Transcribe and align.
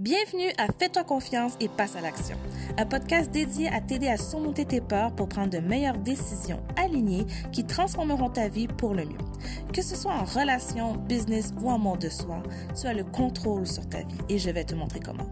Bienvenue 0.00 0.50
à 0.56 0.68
Fais-toi 0.72 1.04
confiance 1.04 1.58
et 1.60 1.68
passe 1.68 1.94
à 1.94 2.00
l'action, 2.00 2.38
un 2.78 2.86
podcast 2.86 3.30
dédié 3.30 3.68
à 3.68 3.82
t'aider 3.82 4.08
à 4.08 4.16
surmonter 4.16 4.64
tes 4.64 4.80
peurs 4.80 5.14
pour 5.14 5.28
prendre 5.28 5.50
de 5.50 5.58
meilleures 5.58 5.98
décisions 5.98 6.62
alignées 6.78 7.26
qui 7.52 7.66
transformeront 7.66 8.30
ta 8.30 8.48
vie 8.48 8.66
pour 8.66 8.94
le 8.94 9.04
mieux. 9.04 9.18
Que 9.74 9.82
ce 9.82 9.94
soit 9.94 10.14
en 10.14 10.24
relation, 10.24 10.94
business 10.94 11.52
ou 11.60 11.70
en 11.70 11.78
monde 11.78 11.98
de 11.98 12.08
soi, 12.08 12.42
tu 12.80 12.86
as 12.86 12.94
le 12.94 13.04
contrôle 13.04 13.66
sur 13.66 13.86
ta 13.90 13.98
vie 13.98 14.18
et 14.30 14.38
je 14.38 14.48
vais 14.48 14.64
te 14.64 14.74
montrer 14.74 15.00
comment. 15.00 15.28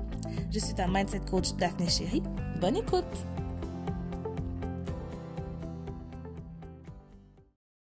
Je 0.50 0.58
suis 0.58 0.74
ta 0.74 0.86
mindset 0.86 1.20
coach 1.20 1.54
Daphné 1.54 1.88
Chéri. 1.88 2.22
Bonne 2.60 2.76
écoute! 2.76 3.37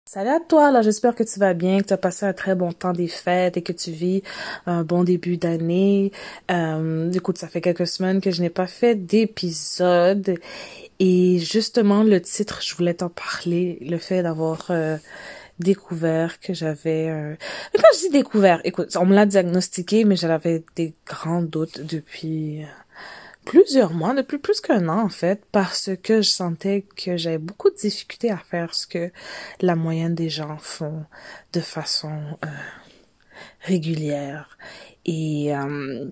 Salut 0.08 0.30
à 0.30 0.38
toi, 0.38 0.70
là, 0.70 0.82
j'espère 0.82 1.16
que 1.16 1.24
tu 1.24 1.40
vas 1.40 1.52
bien, 1.52 1.80
que 1.80 1.86
tu 1.86 1.92
as 1.92 1.98
passé 1.98 2.26
un 2.26 2.32
très 2.32 2.54
bon 2.54 2.70
temps 2.70 2.92
des 2.92 3.08
fêtes 3.08 3.56
et 3.56 3.62
que 3.62 3.72
tu 3.72 3.90
vis 3.90 4.22
un 4.64 4.84
bon 4.84 5.02
début 5.02 5.36
d'année. 5.36 6.12
Euh, 6.48 7.10
écoute, 7.10 7.38
ça 7.38 7.48
fait 7.48 7.60
quelques 7.60 7.88
semaines 7.88 8.20
que 8.20 8.30
je 8.30 8.40
n'ai 8.40 8.48
pas 8.48 8.68
fait 8.68 8.94
d'épisode. 8.94 10.38
Et 11.00 11.40
justement 11.40 12.04
le 12.04 12.20
titre, 12.20 12.60
je 12.62 12.76
voulais 12.76 12.94
t'en 12.94 13.08
parler, 13.08 13.78
le 13.80 13.98
fait 13.98 14.22
d'avoir 14.22 14.66
euh, 14.70 14.96
découvert 15.58 16.38
que 16.38 16.54
j'avais... 16.54 17.08
Euh... 17.08 17.34
Mais 17.74 17.80
quand 17.80 17.88
je 17.96 18.06
dis 18.06 18.10
découvert, 18.10 18.60
écoute, 18.62 18.96
on 18.96 19.06
me 19.06 19.14
l'a 19.14 19.26
diagnostiqué, 19.26 20.04
mais 20.04 20.14
j'avais 20.14 20.62
des 20.76 20.94
grands 21.04 21.42
doutes 21.42 21.80
depuis 21.80 22.64
plusieurs 23.46 23.92
mois, 23.94 24.12
depuis 24.12 24.38
plus 24.38 24.60
qu'un 24.60 24.88
an 24.88 25.00
en 25.00 25.08
fait, 25.08 25.42
parce 25.52 25.90
que 26.02 26.20
je 26.20 26.28
sentais 26.28 26.84
que 26.96 27.16
j'avais 27.16 27.38
beaucoup 27.38 27.70
de 27.70 27.76
difficultés 27.76 28.30
à 28.30 28.36
faire 28.36 28.74
ce 28.74 28.86
que 28.86 29.10
la 29.62 29.76
moyenne 29.76 30.14
des 30.14 30.28
gens 30.28 30.58
font 30.58 31.04
de 31.54 31.60
façon 31.60 32.12
euh, 32.44 32.48
régulière. 33.62 34.58
Et 35.06 35.56
euh, 35.56 36.10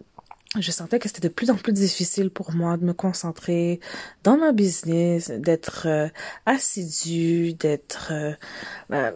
je 0.59 0.71
sentais 0.71 0.99
que 0.99 1.09
c'était 1.09 1.29
de 1.29 1.33
plus 1.33 1.51
en 1.51 1.57
plus 1.57 1.73
difficile 1.73 2.31
pour 2.31 2.53
moi 2.53 2.77
de 2.77 2.85
me 2.85 2.93
concentrer 2.93 3.81
dans 4.23 4.37
ma 4.37 4.53
business, 4.53 5.31
d'être 5.31 5.87
euh, 5.89 6.09
assidu, 6.47 7.55
d'être 7.55 8.13
euh, 8.13 9.13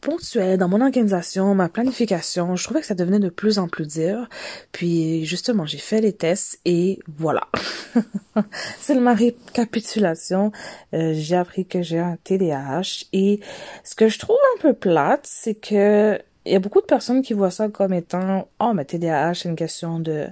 ponctuelle 0.00 0.58
dans 0.58 0.68
mon 0.68 0.80
organisation, 0.80 1.54
ma 1.54 1.68
planification. 1.68 2.56
Je 2.56 2.64
trouvais 2.64 2.80
que 2.80 2.86
ça 2.86 2.94
devenait 2.94 3.18
de 3.18 3.28
plus 3.28 3.58
en 3.58 3.68
plus 3.68 3.86
dur. 3.86 4.28
Puis 4.72 5.24
justement, 5.24 5.66
j'ai 5.66 5.78
fait 5.78 6.00
les 6.00 6.12
tests 6.12 6.60
et 6.64 6.98
voilà. 7.16 7.48
C'est 8.80 8.94
ma 8.94 9.14
récapitulation. 9.14 10.52
Euh, 10.94 11.12
j'ai 11.14 11.36
appris 11.36 11.66
que 11.66 11.82
j'ai 11.82 11.98
un 11.98 12.16
TDAH 12.22 13.06
et 13.12 13.40
ce 13.84 13.94
que 13.94 14.08
je 14.08 14.18
trouve 14.18 14.38
un 14.56 14.60
peu 14.60 14.74
plate, 14.74 15.24
c'est 15.24 15.54
que 15.54 16.18
il 16.46 16.52
y 16.52 16.56
a 16.56 16.60
beaucoup 16.60 16.80
de 16.80 16.86
personnes 16.86 17.20
qui 17.20 17.34
voient 17.34 17.50
ça 17.50 17.68
comme 17.68 17.92
étant 17.92 18.48
oh 18.58 18.72
mais 18.72 18.86
TDAH 18.86 19.34
c'est 19.34 19.48
une 19.50 19.56
question 19.56 20.00
de 20.00 20.28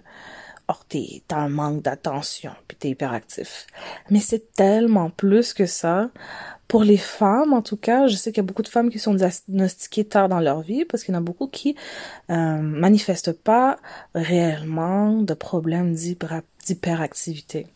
oh, 0.69 0.75
t'es, 0.89 1.22
un 1.31 1.48
manque 1.48 1.83
d'attention, 1.83 2.53
puis 2.67 2.77
t'es 2.77 2.91
hyperactif. 2.91 3.67
Mais 4.11 4.20
c'est 4.20 4.53
tellement 4.53 5.11
plus 5.11 5.55
que 5.55 5.67
ça. 5.67 6.11
Pour 6.69 6.83
les 6.83 6.97
femmes, 6.97 7.53
en 7.53 7.62
tout 7.62 7.77
cas, 7.77 8.08
je 8.08 8.17
sais 8.17 8.33
qu'il 8.33 8.42
y 8.42 8.45
a 8.45 8.47
beaucoup 8.47 8.62
de 8.62 8.69
femmes 8.69 8.91
qui 8.91 8.98
sont 8.98 9.14
diagnostiquées 9.14 10.05
tard 10.05 10.28
dans 10.28 10.41
leur 10.41 10.62
vie 10.62 10.84
parce 10.84 11.05
qu'il 11.05 11.14
y 11.14 11.17
en 11.17 11.20
a 11.20 11.23
beaucoup 11.23 11.47
qui 11.47 11.77
euh, 12.31 12.56
manifestent 12.58 13.33
pas 13.33 13.78
réellement 14.14 15.12
de 15.23 15.34
problèmes 15.34 15.95
d'hyperactivité. 15.95 17.69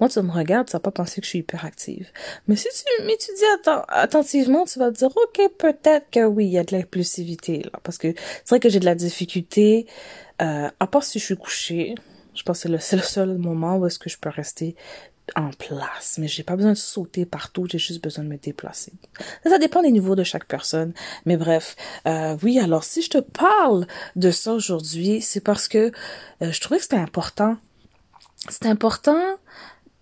Moi, 0.00 0.08
tu 0.08 0.20
me 0.20 0.30
regardes, 0.30 0.66
tu 0.68 0.72
vas 0.72 0.80
pas 0.80 0.90
penser 0.90 1.20
que 1.20 1.24
je 1.24 1.30
suis 1.30 1.38
hyperactive. 1.40 2.08
Mais 2.48 2.56
si 2.56 2.68
tu 2.68 3.04
m'étudies 3.04 3.42
attentivement, 3.88 4.64
tu 4.64 4.78
vas 4.78 4.90
te 4.90 4.98
dire, 4.98 5.08
OK, 5.08 5.40
peut-être 5.58 6.10
que 6.10 6.24
oui, 6.24 6.46
il 6.46 6.52
y 6.52 6.58
a 6.58 6.64
de 6.64 6.74
l'impulsivité, 6.76 7.62
là. 7.62 7.78
Parce 7.82 7.98
que 7.98 8.14
c'est 8.16 8.48
vrai 8.48 8.60
que 8.60 8.68
j'ai 8.68 8.80
de 8.80 8.84
la 8.84 8.94
difficulté, 8.94 9.86
euh, 10.42 10.70
à 10.78 10.86
part 10.86 11.04
si 11.04 11.18
je 11.18 11.24
suis 11.24 11.36
couchée. 11.36 11.94
Je 12.34 12.42
pense 12.42 12.62
que 12.62 12.78
c'est 12.78 12.96
le, 12.96 13.02
seul 13.02 13.36
moment 13.36 13.76
où 13.76 13.86
est-ce 13.86 13.98
que 13.98 14.08
je 14.08 14.18
peux 14.18 14.30
rester 14.30 14.74
en 15.36 15.50
place, 15.50 16.16
mais 16.18 16.28
j'ai 16.28 16.42
pas 16.42 16.56
besoin 16.56 16.72
de 16.72 16.78
sauter 16.78 17.24
partout, 17.24 17.66
j'ai 17.70 17.78
juste 17.78 18.02
besoin 18.02 18.24
de 18.24 18.28
me 18.28 18.36
déplacer. 18.36 18.92
Ça, 19.44 19.58
dépend 19.58 19.82
des 19.82 19.92
niveaux 19.92 20.16
de 20.16 20.24
chaque 20.24 20.46
personne, 20.46 20.92
mais 21.26 21.36
bref, 21.36 21.76
euh, 22.06 22.36
oui. 22.42 22.58
Alors, 22.58 22.84
si 22.84 23.02
je 23.02 23.10
te 23.10 23.18
parle 23.18 23.86
de 24.16 24.30
ça 24.30 24.52
aujourd'hui, 24.52 25.22
c'est 25.22 25.40
parce 25.40 25.68
que 25.68 25.92
euh, 26.42 26.52
je 26.52 26.60
trouvais 26.60 26.78
que 26.78 26.82
c'était 26.82 26.96
important. 26.96 27.56
C'est 28.48 28.66
important 28.66 29.22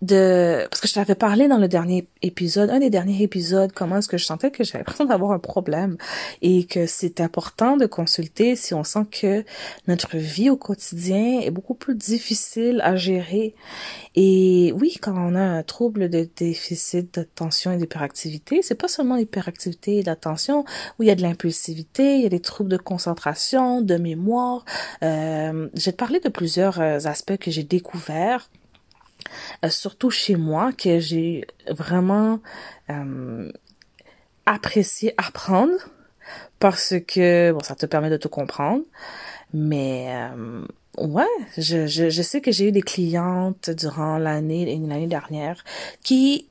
de 0.03 0.67
parce 0.71 0.81
que 0.81 0.89
je 0.89 0.95
t'avais 0.95 1.15
parlé 1.15 1.49
dans 1.49 1.59
le 1.59 1.69
dernier 1.69 2.09
épisode, 2.23 2.71
un 2.71 2.79
des 2.79 2.91
derniers 2.91 3.23
épisodes, 3.23 3.73
comment 3.73 3.99
est-ce 3.99 4.09
que 4.09 4.17
je 4.17 4.25
sentais 4.25 4.51
que 4.51 4.65
j'avais 4.65 4.79
l'impression 4.79 5.05
d'avoir 5.07 5.33
un 5.33 5.39
problème 5.39 5.97
et 6.43 6.65
que 6.65 6.87
c'est 6.87 7.21
important 7.21 7.77
de 7.77 7.87
consulter 7.87 8.57
si 8.57 8.75
on 8.75 8.85
sent 8.85 9.07
que 9.11 9.45
notre 9.89 10.17
vie 10.17 10.51
au 10.51 10.57
quotidien 10.57 11.41
est 11.41 11.51
beaucoup 11.51 11.75
plus 11.75 11.95
difficile 11.95 12.81
à 12.83 12.97
gérer. 12.97 13.55
Et 14.15 14.73
oui, 14.79 14.97
quand 15.01 15.15
on 15.17 15.35
a 15.35 15.41
un 15.41 15.63
trouble 15.63 16.09
de 16.09 16.29
déficit 16.37 17.15
d'attention 17.15 17.73
et 17.73 17.77
d'hyperactivité, 17.77 18.63
c'est 18.63 18.75
pas 18.75 18.89
seulement 18.89 19.17
l'hyperactivité 19.17 19.99
et 19.99 20.03
l'attention, 20.03 20.65
où 20.99 21.03
il 21.03 21.07
y 21.07 21.11
a 21.11 21.15
de 21.15 21.23
l'impulsivité, 21.23 22.17
il 22.17 22.23
y 22.23 22.27
a 22.27 22.31
des 22.31 22.41
troubles 22.41 22.71
de 22.71 22.77
concentration, 22.77 23.83
de 23.83 23.97
mémoire. 23.97 24.65
Euh, 25.03 25.69
j'ai 25.75 25.93
parlé 25.93 26.21
de 26.21 26.29
plusieurs 26.29 26.81
euh, 26.81 26.99
aspects 27.05 27.37
que 27.37 27.51
j'ai 27.51 27.63
découverts 27.63 28.49
surtout 29.69 30.11
chez 30.11 30.37
moi, 30.37 30.73
que 30.73 30.99
j'ai 31.01 31.47
vraiment 31.69 32.41
euh, 32.91 33.51
apprécié 34.47 35.15
apprendre 35.17 35.75
parce 36.59 36.95
que 37.07 37.53
bon, 37.53 37.61
ça 37.61 37.75
te 37.75 37.87
permet 37.87 38.11
de 38.11 38.17
te 38.17 38.29
comprendre, 38.29 38.85
mais 39.53 40.07
euh, 40.11 40.65
ouais, 40.99 41.25
je, 41.57 41.87
je, 41.87 42.23
sais 42.23 42.41
que 42.41 42.53
j'ai 42.53 42.69
eu 42.69 42.73
des 42.73 42.83
clientes 42.83 43.71
durant 43.71 44.19
l'année 44.19 44.79
l'année 44.87 45.07
dernière 45.07 45.65
qui 46.03 46.47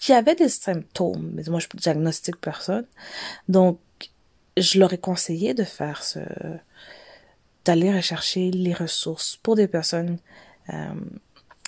qui 0.00 0.12
avaient 0.12 0.34
des 0.34 0.48
symptômes, 0.48 1.30
mais 1.34 1.42
moi 1.48 1.60
je 1.60 1.68
diagnostique 1.74 2.40
personne, 2.40 2.86
donc 3.48 3.78
je 4.56 4.78
leur 4.78 4.92
ai 4.92 4.98
conseillé 4.98 5.54
de 5.54 5.64
faire 5.64 6.02
ce 6.02 6.20
d'aller 7.64 7.92
rechercher 7.94 8.50
les 8.50 8.72
ressources 8.72 9.36
pour 9.36 9.56
des 9.56 9.66
personnes 9.66 10.18
euh, 10.70 10.94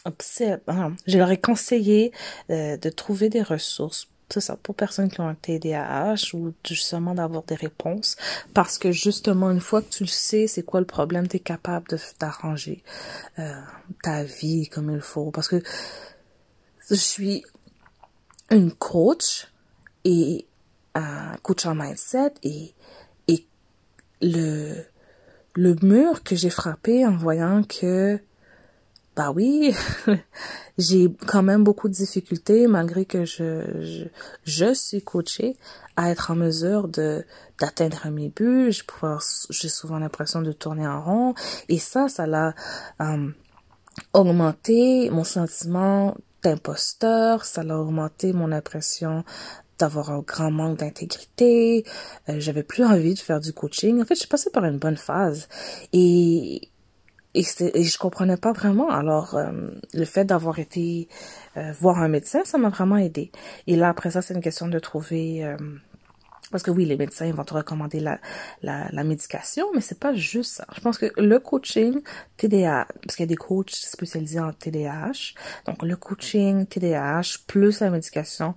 je 0.07 1.19
leur 1.19 1.31
ai 1.31 1.39
conseillé 1.39 2.13
euh, 2.51 2.77
de 2.77 2.91
trouver 2.91 3.29
des 3.29 3.43
ressources 3.43 4.09
c'est 4.31 4.41
ça, 4.41 4.57
pour 4.57 4.75
personnes 4.75 5.11
qui 5.11 5.21
ont 5.21 5.29
un 5.29 5.35
TDAH 5.35 6.35
ou 6.35 6.53
justement 6.67 7.15
d'avoir 7.15 7.45
des 7.45 7.55
réponses. 7.55 8.17
Parce 8.53 8.77
que 8.77 8.93
justement, 8.93 9.51
une 9.51 9.61
fois 9.61 9.81
que 9.81 9.89
tu 9.89 10.05
le 10.05 10.09
sais, 10.09 10.47
c'est 10.47 10.63
quoi 10.63 10.81
le 10.81 10.87
problème, 10.87 11.29
tu 11.29 11.37
es 11.37 11.41
capable 11.41 11.89
de 11.89 11.99
t'arranger 12.19 12.83
euh, 13.39 13.55
ta 14.03 14.25
vie 14.25 14.69
comme 14.69 14.91
il 14.91 15.01
faut. 15.01 15.31
Parce 15.31 15.49
que 15.49 15.63
je 16.91 16.95
suis 16.95 17.43
une 18.51 18.73
coach 18.73 19.49
et 20.05 20.47
un 20.95 21.37
coach 21.43 21.65
en 21.65 21.75
mindset 21.75 22.35
et, 22.43 22.75
et 23.29 23.47
le, 24.21 24.85
le 25.55 25.75
mur 25.83 26.23
que 26.23 26.37
j'ai 26.37 26.51
frappé 26.51 27.07
en 27.07 27.17
voyant 27.17 27.63
que 27.63 28.21
bah 29.19 29.33
oui, 29.35 29.75
j'ai 30.79 31.13
quand 31.27 31.43
même 31.43 31.65
beaucoup 31.65 31.89
de 31.89 31.93
difficultés 31.93 32.69
malgré 32.69 33.05
que 33.05 33.25
je, 33.25 33.65
je, 33.83 34.05
je, 34.45 34.75
suis 34.75 35.03
coachée 35.03 35.57
à 35.97 36.13
être 36.13 36.31
en 36.31 36.37
mesure 36.37 36.87
de 36.87 37.25
d'atteindre 37.59 38.09
mes 38.11 38.29
buts. 38.29 38.71
J'ai 39.51 39.69
souvent 39.69 39.99
l'impression 39.99 40.41
de 40.41 40.53
tourner 40.53 40.87
en 40.87 41.03
rond 41.03 41.35
et 41.69 41.81
ça, 41.81 42.09
ça 42.09 42.29
l'a 42.29 42.55
euh, 43.01 43.29
augmenté 44.13 45.11
mon 45.11 45.25
sentiment 45.25 46.17
d'imposteur, 46.45 47.45
ça 47.45 47.65
l'a 47.65 47.77
augmenté 47.77 48.33
mon 48.33 48.53
impression 48.53 49.25
d'avoir 49.81 50.13
un 50.13 50.21
grand 50.21 50.53
manque 50.53 50.79
d'intégrité. 50.79 51.85
Euh, 52.29 52.39
J'avais 52.39 52.63
plus 52.63 52.85
envie 52.85 53.15
de 53.15 53.19
faire 53.19 53.41
du 53.41 53.53
coaching. 53.53 54.01
En 54.01 54.05
fait, 54.05 54.15
je 54.15 54.21
suis 54.21 54.29
passée 54.29 54.51
par 54.51 54.65
une 54.65 54.79
bonne 54.79 54.97
phase 54.97 55.49
et 55.93 56.71
et, 57.39 57.81
et 57.81 57.85
je 57.85 57.99
comprenais 57.99 58.37
pas 58.37 58.53
vraiment. 58.53 58.91
Alors, 58.91 59.35
euh, 59.35 59.71
le 59.95 60.05
fait 60.05 60.25
d'avoir 60.25 60.59
été 60.59 61.09
euh, 61.57 61.73
voir 61.81 61.99
un 61.99 62.09
médecin, 62.09 62.41
ça 62.45 62.59
m'a 62.59 62.69
vraiment 62.69 62.97
aidé. 62.97 63.31
Et 63.67 63.77
là, 63.77 63.89
après 63.89 64.11
ça, 64.11 64.23
c'est 64.23 64.35
une 64.35 64.43
question 64.43 64.69
de 64.69 64.79
trouver... 64.79 65.45
Euh, 65.45 65.57
parce 66.51 66.63
que 66.63 66.71
oui, 66.71 66.87
les 66.87 66.97
médecins 66.97 67.27
ils 67.27 67.35
vont 67.35 67.45
te 67.45 67.53
recommander 67.53 68.01
la, 68.01 68.19
la, 68.63 69.05
médication, 69.05 69.67
mais 69.75 69.83
c'est 69.83 70.01
pas 70.01 70.15
juste 70.15 70.55
ça. 70.55 70.67
Je 70.75 70.81
pense 70.81 70.97
que 70.97 71.13
le 71.19 71.39
coaching 71.39 72.01
TDAH, 72.39 72.87
parce 73.03 73.17
qu'il 73.17 73.25
y 73.25 73.29
a 73.29 73.35
des 73.35 73.37
coachs 73.37 73.73
spécialisés 73.73 74.41
en 74.41 74.55
TDAH, 74.55 75.35
donc 75.67 75.83
le 75.83 75.95
coaching 75.95 76.65
TDAH 76.65 77.41
plus 77.47 77.81
la 77.81 77.91
médication 77.91 78.55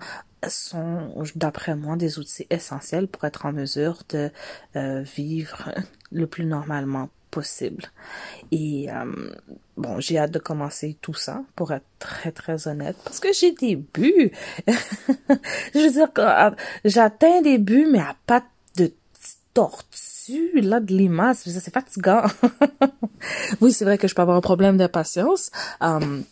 sont, 0.48 1.14
d'après 1.36 1.76
moi, 1.76 1.98
des 1.98 2.18
outils 2.18 2.48
essentiels 2.50 3.10
pour 3.10 3.26
être 3.26 3.46
en 3.46 3.52
mesure 3.52 4.04
de 4.08 4.32
vivre 4.74 5.70
le 6.14 6.28
plus 6.28 6.46
normalement 6.46 7.10
possible. 7.32 7.86
Et 8.52 8.92
euh, 8.92 9.32
bon, 9.78 10.00
j'ai 10.00 10.20
hâte 10.20 10.32
de 10.32 10.40
commencer 10.40 10.98
tout 11.02 11.14
ça, 11.14 11.42
pour 11.56 11.72
être 11.72 11.86
très 11.98 12.32
très 12.32 12.68
honnête, 12.68 12.98
parce 13.04 13.20
que 13.20 13.34
j'ai 13.34 13.54
des 13.54 13.76
buts. 13.76 14.32
je 14.68 15.80
veux 15.80 15.92
dire, 15.92 16.10
euh, 16.20 16.52
j'atteins 16.86 17.42
des 17.42 17.58
buts, 17.58 17.88
mais 17.90 18.00
à 18.00 18.16
pas 18.28 18.44
de 18.76 18.94
tortue, 19.54 20.62
là, 20.62 20.80
de 20.80 20.94
limace, 20.94 21.50
c'est 21.50 21.74
fatigant. 21.74 22.24
oui, 23.62 23.72
c'est 23.72 23.86
vrai 23.86 23.98
que 23.98 24.08
je 24.08 24.14
peux 24.14 24.22
avoir 24.22 24.38
un 24.38 24.42
problème 24.42 24.78
d'impatience. 24.78 25.50
Um, 25.80 26.24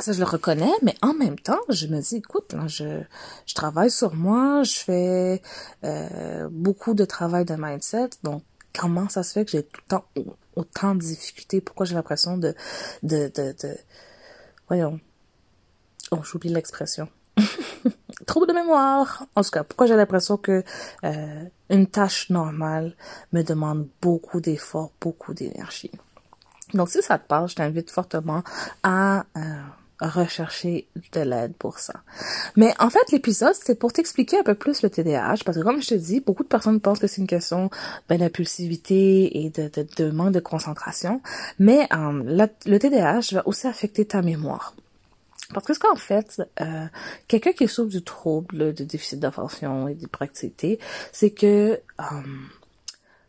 ça, 0.00 0.12
je 0.12 0.18
le 0.18 0.24
reconnais, 0.24 0.72
mais 0.82 0.94
en 1.02 1.14
même 1.14 1.38
temps, 1.38 1.60
je 1.68 1.86
me 1.86 2.00
dis, 2.00 2.16
écoute, 2.16 2.54
là, 2.54 2.66
je, 2.66 3.02
je 3.46 3.54
travaille 3.54 3.90
sur 3.90 4.14
moi, 4.14 4.62
je 4.62 4.78
fais 4.78 5.42
euh, 5.84 6.48
beaucoup 6.50 6.94
de 6.94 7.04
travail 7.04 7.44
de 7.44 7.54
mindset, 7.54 8.10
donc 8.22 8.42
comment 8.78 9.08
ça 9.08 9.22
se 9.22 9.32
fait 9.32 9.44
que 9.44 9.50
j'ai 9.50 9.62
tout 9.62 9.80
le 9.84 9.88
temps 9.88 10.04
autant 10.60 10.94
de 10.94 11.00
difficultés? 11.00 11.60
Pourquoi 11.60 11.86
j'ai 11.86 11.94
l'impression 11.94 12.38
de, 12.38 12.54
voyons, 14.68 15.00
oh, 16.10 16.18
j'oublie 16.22 16.50
l'expression. 16.50 17.08
Trouble 18.26 18.46
de 18.46 18.52
mémoire. 18.52 19.26
En 19.34 19.42
tout 19.42 19.50
cas, 19.50 19.64
pourquoi 19.64 19.86
j'ai 19.86 19.96
l'impression 19.96 20.36
que 20.36 20.62
euh, 21.04 21.44
une 21.70 21.86
tâche 21.86 22.30
normale 22.30 22.94
me 23.32 23.42
demande 23.42 23.88
beaucoup 24.02 24.40
d'efforts, 24.40 24.92
beaucoup 25.00 25.34
d'énergie. 25.34 25.90
Donc, 26.74 26.90
si 26.90 27.02
ça 27.02 27.18
te 27.18 27.26
parle, 27.26 27.48
je 27.48 27.56
t'invite 27.56 27.90
fortement 27.90 28.44
à 28.82 29.24
euh, 29.36 29.40
rechercher 30.08 30.88
de 31.12 31.20
l'aide 31.20 31.54
pour 31.54 31.78
ça. 31.78 31.94
Mais 32.56 32.74
en 32.78 32.90
fait, 32.90 33.12
l'épisode, 33.12 33.54
c'était 33.54 33.74
pour 33.74 33.92
t'expliquer 33.92 34.38
un 34.38 34.42
peu 34.42 34.54
plus 34.54 34.82
le 34.82 34.90
TDAH, 34.90 35.38
parce 35.44 35.58
que 35.58 35.62
comme 35.62 35.82
je 35.82 35.88
te 35.88 35.94
dis, 35.94 36.20
beaucoup 36.20 36.42
de 36.42 36.48
personnes 36.48 36.80
pensent 36.80 36.98
que 36.98 37.06
c'est 37.06 37.20
une 37.20 37.26
question 37.26 37.70
ben, 38.08 38.18
d'impulsivité 38.18 39.44
et 39.44 39.50
de, 39.50 39.68
de, 39.68 39.86
de, 39.96 40.10
manque 40.10 40.32
de 40.32 40.40
concentration, 40.40 41.20
mais 41.58 41.86
euh, 41.92 42.46
le 42.66 42.78
TDAH 42.78 43.32
va 43.32 43.46
aussi 43.46 43.66
affecter 43.66 44.04
ta 44.04 44.22
mémoire. 44.22 44.74
Parce 45.52 45.66
que 45.66 45.74
ce 45.74 45.80
qu'en 45.80 45.96
fait, 45.96 46.42
euh, 46.60 46.86
quelqu'un 47.26 47.52
qui 47.52 47.66
souffre 47.66 47.90
du 47.90 48.02
trouble 48.02 48.72
de 48.72 48.84
déficit 48.84 49.18
d'attention 49.18 49.88
et 49.88 49.94
d'hyperactivité, 49.94 50.78
c'est 51.12 51.30
que 51.30 51.80
euh, 51.98 52.04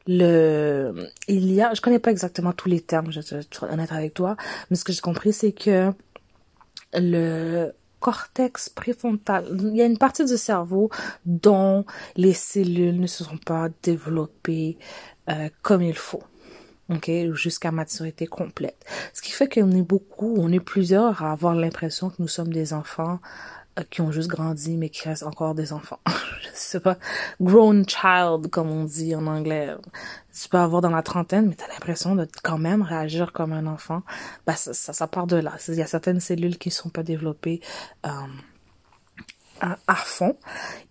le 0.08 1.10
il 1.28 1.52
y 1.52 1.62
a 1.62 1.74
je 1.74 1.82
connais 1.82 2.00
pas 2.00 2.12
exactement 2.12 2.54
tous 2.54 2.70
les 2.70 2.82
termes 2.82 3.12
je 3.12 3.20
vais 3.20 3.42
être 3.42 3.68
honnête 3.72 3.92
avec 3.92 4.16
toi 4.16 4.36
mais 4.70 4.76
ce 4.76 4.84
que 4.84 4.92
j'ai 4.92 5.00
compris 5.00 5.32
c'est 5.32 5.52
que 5.52 5.94
le 6.94 7.72
cortex 8.00 8.68
préfrontal, 8.70 9.46
il 9.60 9.76
y 9.76 9.82
a 9.82 9.86
une 9.86 9.98
partie 9.98 10.26
du 10.26 10.38
cerveau 10.38 10.90
dont 11.26 11.86
les 12.16 12.34
cellules 12.34 13.00
ne 13.00 13.08
se 13.08 13.24
sont 13.24 13.38
pas 13.38 13.70
développées 13.84 14.78
euh, 15.30 15.50
comme 15.62 15.84
il 15.84 15.96
faut. 15.96 16.24
OK, 16.90 17.10
jusqu'à 17.34 17.72
maturité 17.72 18.28
complète. 18.28 18.86
Ce 19.14 19.22
qui 19.22 19.32
fait 19.32 19.48
qu'on 19.48 19.72
est 19.72 19.82
beaucoup, 19.82 20.36
on 20.38 20.52
est 20.52 20.60
plusieurs 20.60 21.24
à 21.24 21.32
avoir 21.32 21.56
l'impression 21.56 22.10
que 22.10 22.16
nous 22.20 22.28
sommes 22.28 22.52
des 22.52 22.74
enfants 22.74 23.20
qui 23.90 24.02
ont 24.02 24.12
juste 24.12 24.30
grandi 24.30 24.78
mais 24.78 24.90
qui 24.90 25.08
restent 25.08 25.24
encore 25.24 25.56
des 25.56 25.74
enfants. 25.74 26.00
je 26.08 26.50
sais 26.54 26.80
pas, 26.80 26.98
grown 27.40 27.88
child 27.88 28.50
comme 28.50 28.70
on 28.70 28.86
dit 28.86 29.16
en 29.16 29.28
anglais. 29.28 29.76
Tu 30.34 30.50
peux 30.50 30.58
avoir 30.58 30.82
dans 30.82 30.90
la 30.90 31.04
trentaine 31.04 31.48
mais 31.48 31.56
tu 31.56 31.64
as 31.64 31.68
l'impression 31.68 32.16
de 32.16 32.28
quand 32.44 32.58
même 32.58 32.82
réagir 32.82 33.34
comme 33.34 33.54
un 33.54 33.68
enfant. 33.68 34.04
Bah 34.46 34.56
ça, 34.56 34.74
ça, 34.74 35.08
part 35.08 35.28
de 35.28 35.38
là. 35.38 35.54
Il 35.68 35.76
y 35.76 35.82
a 35.82 35.88
certaines 35.88 36.20
cellules 36.20 36.58
qui 36.58 36.72
sont 36.72 36.90
pas 36.90 37.04
développées 37.04 37.62
euh, 38.06 38.10
à, 39.62 39.96
fond. 39.96 40.36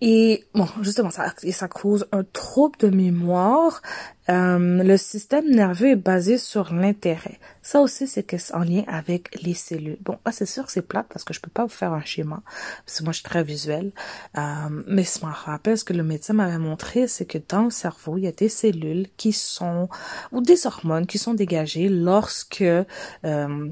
Et 0.01 0.45
bon, 0.55 0.67
justement, 0.81 1.11
ça, 1.11 1.33
ça 1.51 1.69
cause 1.69 2.07
un 2.13 2.23
trouble 2.23 2.79
de 2.79 2.89
mémoire. 2.89 3.83
Euh, 4.29 4.83
le 4.85 4.97
système 4.97 5.51
nerveux 5.51 5.89
est 5.89 5.97
basé 5.97 6.39
sur 6.39 6.73
l'intérêt. 6.73 7.41
Ça 7.63 7.81
aussi, 7.81 8.07
c'est 8.07 8.23
que 8.23 8.37
en 8.55 8.61
lien 8.61 8.85
avec 8.87 9.43
les 9.43 9.55
cellules. 9.55 9.99
Bon, 10.03 10.19
là, 10.25 10.31
c'est 10.31 10.47
sûr, 10.47 10.71
c'est 10.71 10.83
plate 10.83 11.07
parce 11.09 11.25
que 11.25 11.35
je 11.35 11.41
peux 11.41 11.51
pas 11.51 11.65
vous 11.65 11.71
faire 11.71 11.93
un 11.93 12.05
schéma 12.05 12.43
parce 12.87 12.99
que 12.99 13.05
moi, 13.05 13.13
je 13.13 13.19
suis 13.19 13.25
très 13.25 13.43
visuelle. 13.43 13.91
Euh, 14.39 14.83
mais 14.87 15.05
ce 15.05 15.25
me 15.25 15.33
rappelle 15.33 15.77
ce 15.77 15.85
que 15.85 15.93
le 15.93 16.05
médecin 16.05 16.35
m'avait 16.35 16.59
montré, 16.59 17.09
c'est 17.09 17.27
que 17.27 17.39
dans 17.49 17.65
le 17.65 17.71
cerveau, 17.71 18.19
il 18.19 18.25
y 18.25 18.29
a 18.29 18.33
des 18.33 18.49
cellules 18.49 19.09
qui 19.17 19.33
sont 19.33 19.89
ou 20.31 20.41
des 20.41 20.67
hormones 20.67 21.07
qui 21.07 21.19
sont 21.19 21.35
dégagées 21.35 21.89
lorsque 21.89 22.63
euh, 22.63 23.69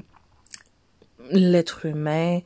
l'être 1.31 1.85
humain 1.85 2.41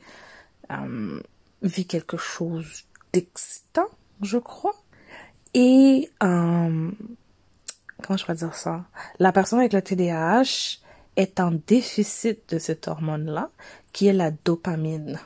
euh, 0.70 1.20
vit 1.64 1.86
quelque 1.86 2.16
chose 2.16 2.84
d'excitant, 3.12 3.88
je 4.22 4.38
crois. 4.38 4.74
Et 5.54 6.10
euh, 6.22 6.90
comment 8.02 8.16
je 8.16 8.24
pourrais 8.24 8.36
dire 8.36 8.54
ça? 8.54 8.84
La 9.18 9.32
personne 9.32 9.58
avec 9.60 9.72
le 9.72 9.82
TDAH 9.82 10.78
est 11.16 11.40
en 11.40 11.52
déficit 11.52 12.48
de 12.52 12.58
cette 12.58 12.88
hormone-là, 12.88 13.50
qui 13.92 14.06
est 14.06 14.12
la 14.12 14.30
dopamine. 14.30 15.18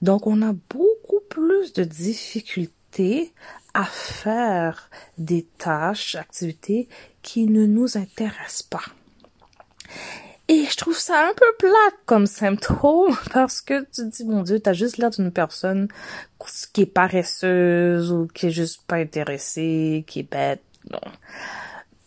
Donc, 0.00 0.26
on 0.26 0.42
a 0.42 0.52
beaucoup 0.70 1.20
plus 1.28 1.72
de 1.72 1.84
difficultés 1.84 3.32
à 3.74 3.84
faire 3.84 4.90
des 5.16 5.44
tâches, 5.58 6.14
activités 6.14 6.88
qui 7.22 7.46
ne 7.46 7.64
nous 7.64 7.96
intéressent 7.96 8.62
pas. 8.62 8.84
Et 10.52 10.66
je 10.66 10.76
trouve 10.76 10.98
ça 10.98 11.30
un 11.30 11.32
peu 11.32 11.46
plat 11.58 11.96
comme 12.04 12.26
symptôme 12.26 13.16
parce 13.32 13.62
que 13.62 13.80
tu 13.84 14.02
te 14.02 14.02
dis, 14.02 14.24
mon 14.26 14.42
Dieu, 14.42 14.60
t'as 14.60 14.74
juste 14.74 14.98
l'air 14.98 15.08
d'une 15.08 15.32
personne 15.32 15.88
qui 16.74 16.82
est 16.82 16.86
paresseuse 16.86 18.12
ou 18.12 18.26
qui 18.26 18.48
est 18.48 18.50
juste 18.50 18.82
pas 18.86 18.96
intéressée, 18.96 20.04
qui 20.06 20.20
est 20.20 20.30
bête. 20.30 20.60
Non. 20.90 21.00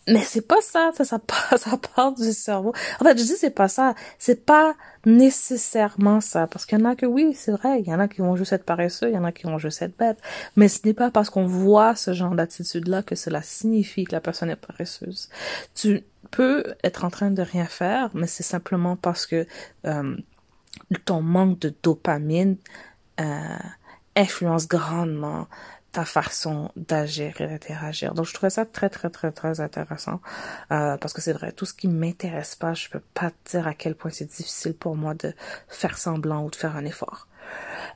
Mais 0.08 0.20
c'est 0.20 0.46
pas 0.46 0.60
ça, 0.60 0.92
ça, 0.94 1.04
ça 1.04 1.18
part, 1.26 1.58
ça 1.58 1.76
part 1.76 2.12
du 2.12 2.32
cerveau. 2.32 2.72
En 3.00 3.04
fait, 3.04 3.18
je 3.18 3.24
dis 3.24 3.36
c'est 3.36 3.50
pas 3.50 3.68
ça. 3.68 3.94
C'est 4.18 4.44
pas 4.44 4.74
nécessairement 5.04 6.20
ça. 6.20 6.46
Parce 6.46 6.66
qu'il 6.66 6.78
y 6.78 6.82
en 6.82 6.84
a 6.84 6.96
que 6.96 7.06
oui, 7.06 7.34
c'est 7.34 7.52
vrai, 7.52 7.80
il 7.80 7.86
y 7.86 7.94
en 7.94 7.98
a 7.98 8.08
qui 8.08 8.20
vont 8.20 8.36
juste 8.36 8.52
être 8.52 8.64
paresseux, 8.64 9.08
il 9.08 9.14
y 9.14 9.18
en 9.18 9.24
a 9.24 9.32
qui 9.32 9.44
vont 9.44 9.58
juste 9.58 9.82
être 9.82 9.96
bêtes. 9.96 10.18
Mais 10.56 10.68
ce 10.68 10.86
n'est 10.86 10.94
pas 10.94 11.10
parce 11.10 11.30
qu'on 11.30 11.46
voit 11.46 11.96
ce 11.96 12.12
genre 12.12 12.34
d'attitude-là 12.34 13.02
que 13.02 13.14
cela 13.14 13.42
signifie 13.42 14.04
que 14.04 14.12
la 14.12 14.20
personne 14.20 14.50
est 14.50 14.56
paresseuse. 14.56 15.28
Tu 15.74 16.04
peux 16.30 16.64
être 16.84 17.04
en 17.04 17.10
train 17.10 17.30
de 17.30 17.42
rien 17.42 17.66
faire, 17.66 18.10
mais 18.14 18.26
c'est 18.26 18.42
simplement 18.42 18.96
parce 18.96 19.26
que 19.26 19.46
euh, 19.86 20.16
ton 21.04 21.22
manque 21.22 21.58
de 21.60 21.74
dopamine 21.82 22.56
euh, 23.20 23.56
influence 24.14 24.68
grandement 24.68 25.46
ta 25.96 26.04
façon 26.04 26.70
d'agir 26.76 27.40
et 27.40 27.46
d'interagir. 27.46 28.12
Donc, 28.12 28.26
je 28.26 28.34
trouvais 28.34 28.50
ça 28.50 28.66
très, 28.66 28.90
très, 28.90 29.08
très, 29.08 29.32
très 29.32 29.60
intéressant 29.60 30.20
euh, 30.70 30.98
parce 30.98 31.14
que 31.14 31.22
c'est 31.22 31.32
vrai, 31.32 31.52
tout 31.52 31.64
ce 31.64 31.72
qui 31.72 31.88
m'intéresse 31.88 32.54
pas, 32.54 32.74
je 32.74 32.90
peux 32.90 33.00
pas 33.14 33.30
te 33.30 33.52
dire 33.52 33.66
à 33.66 33.72
quel 33.72 33.94
point 33.94 34.10
c'est 34.10 34.26
difficile 34.26 34.74
pour 34.74 34.94
moi 34.94 35.14
de 35.14 35.32
faire 35.68 35.96
semblant 35.96 36.44
ou 36.44 36.50
de 36.50 36.56
faire 36.56 36.76
un 36.76 36.84
effort. 36.84 37.28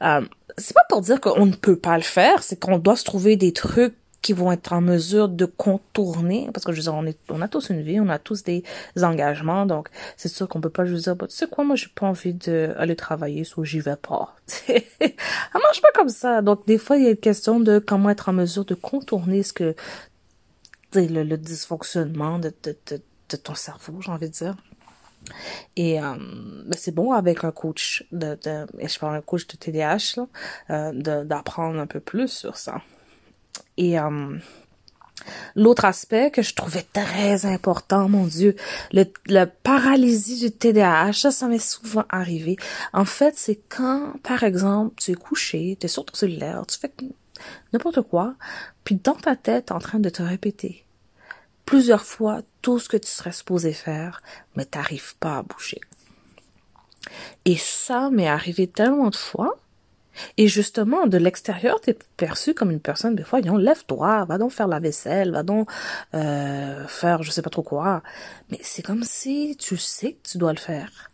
Euh, 0.01 0.23
c'est 0.57 0.73
pas 0.73 0.87
pour 0.89 1.03
dire 1.03 1.21
qu'on 1.21 1.45
ne 1.45 1.55
peut 1.55 1.77
pas 1.77 1.99
le 1.99 2.03
faire, 2.03 2.43
c'est 2.43 2.59
qu'on 2.59 2.79
doit 2.79 2.97
se 2.97 3.05
trouver 3.05 3.37
des 3.37 3.53
trucs 3.53 3.95
qui 4.23 4.33
vont 4.33 4.53
être 4.53 4.73
en 4.73 4.81
mesure 4.81 5.29
de 5.29 5.47
contourner, 5.47 6.49
parce 6.53 6.65
que 6.67 6.73
je 6.73 6.79
veux 6.79 6.83
dire, 6.83 6.95
on, 6.95 7.07
est, 7.07 7.19
on 7.31 7.41
a 7.41 7.49
tous 7.49 7.71
une 7.71 7.81
vie, 7.81 8.01
on 8.01 8.09
a 8.09 8.19
tous 8.19 8.43
des 8.45 8.63
engagements, 9.03 9.67
donc 9.67 9.89
c'est 10.17 10.29
sûr 10.29 10.49
qu'on 10.49 10.61
peut 10.61 10.71
pas 10.71 10.85
juste 10.85 11.05
dire, 11.05 11.17
bah, 11.17 11.27
tu 11.27 11.35
sais 11.35 11.47
quoi, 11.47 11.65
moi 11.65 11.77
j'ai 11.77 11.89
pas 11.89 12.07
envie 12.07 12.35
d'aller 12.35 12.97
travailler, 12.97 13.45
soit 13.45 13.65
j'y 13.65 13.81
vais 13.81 13.97
pas. 13.97 14.37
ça 14.47 15.59
marche 15.59 15.81
pas 15.81 15.93
comme 15.95 16.11
ça. 16.11 16.43
Donc 16.43 16.67
des 16.67 16.79
fois, 16.79 16.99
il 16.99 17.05
y 17.05 17.07
a 17.07 17.11
une 17.11 17.17
question 17.17 17.61
de 17.61 17.79
comment 17.79 18.11
être 18.11 18.29
en 18.29 18.33
mesure 18.33 18.65
de 18.65 18.75
contourner 18.75 19.43
ce 19.43 19.53
que, 19.53 19.75
le, 20.95 21.23
le 21.23 21.39
dysfonctionnement 21.39 22.39
de, 22.39 22.53
de, 22.63 22.77
de, 22.89 23.01
de 23.31 23.37
ton 23.37 23.55
cerveau, 23.55 24.01
j'ai 24.01 24.11
envie 24.11 24.29
de 24.29 24.35
dire. 24.35 24.57
Et 25.77 26.01
euh, 26.01 26.15
ben, 26.67 26.77
c'est 26.77 26.95
bon 26.95 27.13
avec 27.13 27.45
un 27.45 27.53
coach 27.53 28.05
de, 28.13 28.39
de 28.43 28.67
je 28.83 28.99
parle 28.99 29.17
un 29.17 29.21
coach 29.21 29.47
de 29.47 29.57
TDAH 29.57 30.27
euh, 30.71 31.25
d'apprendre 31.25 31.79
un 31.79 31.87
peu 31.87 32.01
plus 32.01 32.29
sur 32.29 32.57
ça. 32.57 32.81
Et 33.77 33.99
euh, 33.99 34.37
l'autre 35.55 35.85
aspect 35.85 36.31
que 36.31 36.43
je 36.43 36.55
trouvais 36.55 36.85
très 36.93 37.47
important, 37.47 38.09
mon 38.09 38.27
Dieu, 38.27 38.57
le, 38.93 39.05
la 39.27 39.47
paralysie 39.47 40.41
du 40.41 40.51
TDAH, 40.51 41.13
ça, 41.15 41.31
ça 41.31 41.49
m'est 41.49 41.59
souvent 41.59 42.05
arrivé. 42.09 42.57
En 42.93 43.05
fait, 43.05 43.35
c'est 43.37 43.61
quand, 43.69 44.15
par 44.23 44.43
exemple, 44.43 44.95
tu 44.97 45.13
es 45.13 45.15
couché, 45.15 45.77
tu 45.81 45.87
es 45.87 45.89
sur 45.89 46.05
ton 46.05 46.15
cellulaire, 46.15 46.65
tu 46.67 46.79
fais 46.79 46.93
n'importe 47.73 48.03
quoi, 48.03 48.35
puis 48.85 48.97
dans 48.97 49.15
ta 49.15 49.37
tête, 49.37 49.73
en 49.73 49.79
train 49.79 49.99
de 49.99 50.11
te 50.11 50.23
répéter 50.23 50.85
plusieurs 51.71 52.05
fois 52.05 52.43
tout 52.63 52.81
ce 52.81 52.89
que 52.89 52.97
tu 52.97 53.07
serais 53.07 53.31
supposé 53.31 53.73
faire, 53.73 54.23
mais 54.57 54.65
t'arrives 54.65 55.15
pas 55.19 55.39
à 55.39 55.43
bouger. 55.43 55.81
Et 57.45 57.57
ça 57.57 58.11
m'est 58.11 58.27
arrivé 58.27 58.67
tellement 58.67 59.09
de 59.09 59.15
fois 59.15 59.57
et 60.37 60.49
justement, 60.49 61.07
de 61.07 61.19
l'extérieur, 61.19 61.81
tu 61.81 61.91
es 61.91 61.99
perçu 62.17 62.55
comme 62.55 62.71
une 62.71 62.81
personne, 62.81 63.15
des 63.15 63.25
fois, 63.25 63.41
lève-toi, 63.41 64.25
va 64.25 64.39
donc 64.39 64.53
faire 64.53 64.69
la 64.69 64.81
vaisselle, 64.81 65.33
va 65.33 65.43
donc 65.43 65.71
euh, 66.15 66.87
faire 66.87 67.23
je 67.23 67.31
sais 67.31 67.43
pas 67.43 67.51
trop 67.51 67.63
quoi. 67.63 68.03
Mais 68.51 68.59
c'est 68.63 68.83
comme 68.83 69.05
si 69.05 69.57
tu 69.59 69.77
sais 69.77 70.13
que 70.15 70.31
tu 70.31 70.39
dois 70.39 70.53
le 70.53 70.59
faire. 70.59 71.11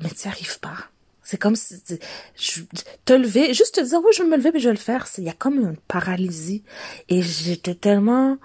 Mais 0.00 0.10
tu 0.10 0.26
n'y 0.26 0.32
arrives 0.32 0.60
pas. 0.60 0.76
C'est 1.22 1.36
comme 1.36 1.56
si 1.56 1.74
je, 2.36 2.62
te 3.04 3.12
lever, 3.12 3.52
juste 3.52 3.74
te 3.74 3.80
dire 3.82 4.00
oui, 4.02 4.12
je 4.16 4.22
vais 4.22 4.28
me 4.28 4.36
lever, 4.36 4.50
mais 4.52 4.60
je 4.60 4.68
vais 4.68 4.74
le 4.74 4.80
faire. 4.80 5.06
Il 5.18 5.24
y 5.24 5.28
a 5.28 5.34
comme 5.34 5.58
une 5.58 5.76
paralysie. 5.76 6.62
Et 7.08 7.20
j'étais 7.20 7.74
tellement 7.74 8.38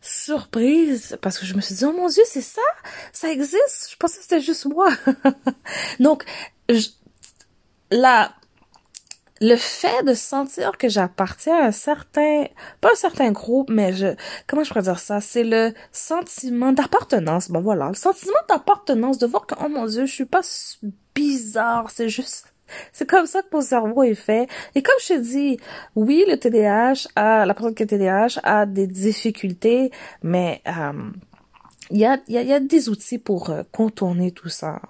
surprise 0.00 1.18
parce 1.20 1.38
que 1.38 1.46
je 1.46 1.54
me 1.54 1.60
suis 1.60 1.74
dit 1.74 1.84
oh 1.84 1.92
mon 1.92 2.08
dieu 2.08 2.22
c'est 2.26 2.40
ça? 2.40 2.62
Ça 3.12 3.30
existe? 3.30 3.90
Je 3.90 3.96
pensais 3.96 4.18
que 4.18 4.22
c'était 4.22 4.40
juste 4.40 4.66
moi 4.66 4.88
donc 6.00 6.24
je, 6.68 6.88
là 7.90 8.34
le 9.40 9.56
fait 9.56 10.02
de 10.04 10.14
sentir 10.14 10.78
que 10.78 10.88
j'appartiens 10.88 11.58
à 11.58 11.66
un 11.66 11.72
certain, 11.72 12.46
pas 12.80 12.92
un 12.92 12.96
certain 12.96 13.32
groupe, 13.32 13.70
mais 13.70 13.92
je, 13.92 14.14
comment 14.46 14.64
je 14.64 14.68
pourrais 14.68 14.82
dire 14.82 14.98
ça, 14.98 15.20
c'est 15.20 15.44
le 15.44 15.74
sentiment 15.92 16.72
d'appartenance. 16.72 17.50
Bon 17.50 17.60
voilà, 17.60 17.88
le 17.88 17.94
sentiment 17.94 18.32
d'appartenance, 18.48 19.18
de 19.18 19.26
voir 19.26 19.46
que, 19.46 19.54
oh 19.62 19.68
mon 19.68 19.86
dieu, 19.86 20.06
je 20.06 20.12
suis 20.12 20.24
pas 20.24 20.40
bizarre, 21.14 21.90
c'est 21.90 22.08
juste, 22.08 22.54
c'est 22.92 23.08
comme 23.08 23.26
ça 23.26 23.42
que 23.42 23.48
mon 23.52 23.60
cerveau 23.60 24.02
est 24.02 24.14
fait. 24.14 24.48
Et 24.74 24.82
comme 24.82 24.96
je 25.02 25.14
te 25.14 25.18
dis, 25.18 25.58
oui, 25.94 26.24
le 26.28 26.36
TDAH 26.38 27.08
a, 27.14 27.44
la 27.46 27.54
personne 27.54 27.74
qui 27.74 27.82
a 27.82 27.86
TDAH 27.86 28.40
a 28.42 28.66
des 28.66 28.86
difficultés, 28.86 29.90
mais, 30.22 30.62
euh, 30.66 31.10
il 31.90 31.98
y 31.98 32.04
a, 32.04 32.18
y, 32.28 32.36
a, 32.36 32.42
y 32.42 32.52
a 32.52 32.58
des 32.58 32.88
outils 32.88 33.18
pour 33.18 33.50
euh, 33.50 33.62
contourner 33.70 34.32
tout 34.32 34.48
ça. 34.48 34.80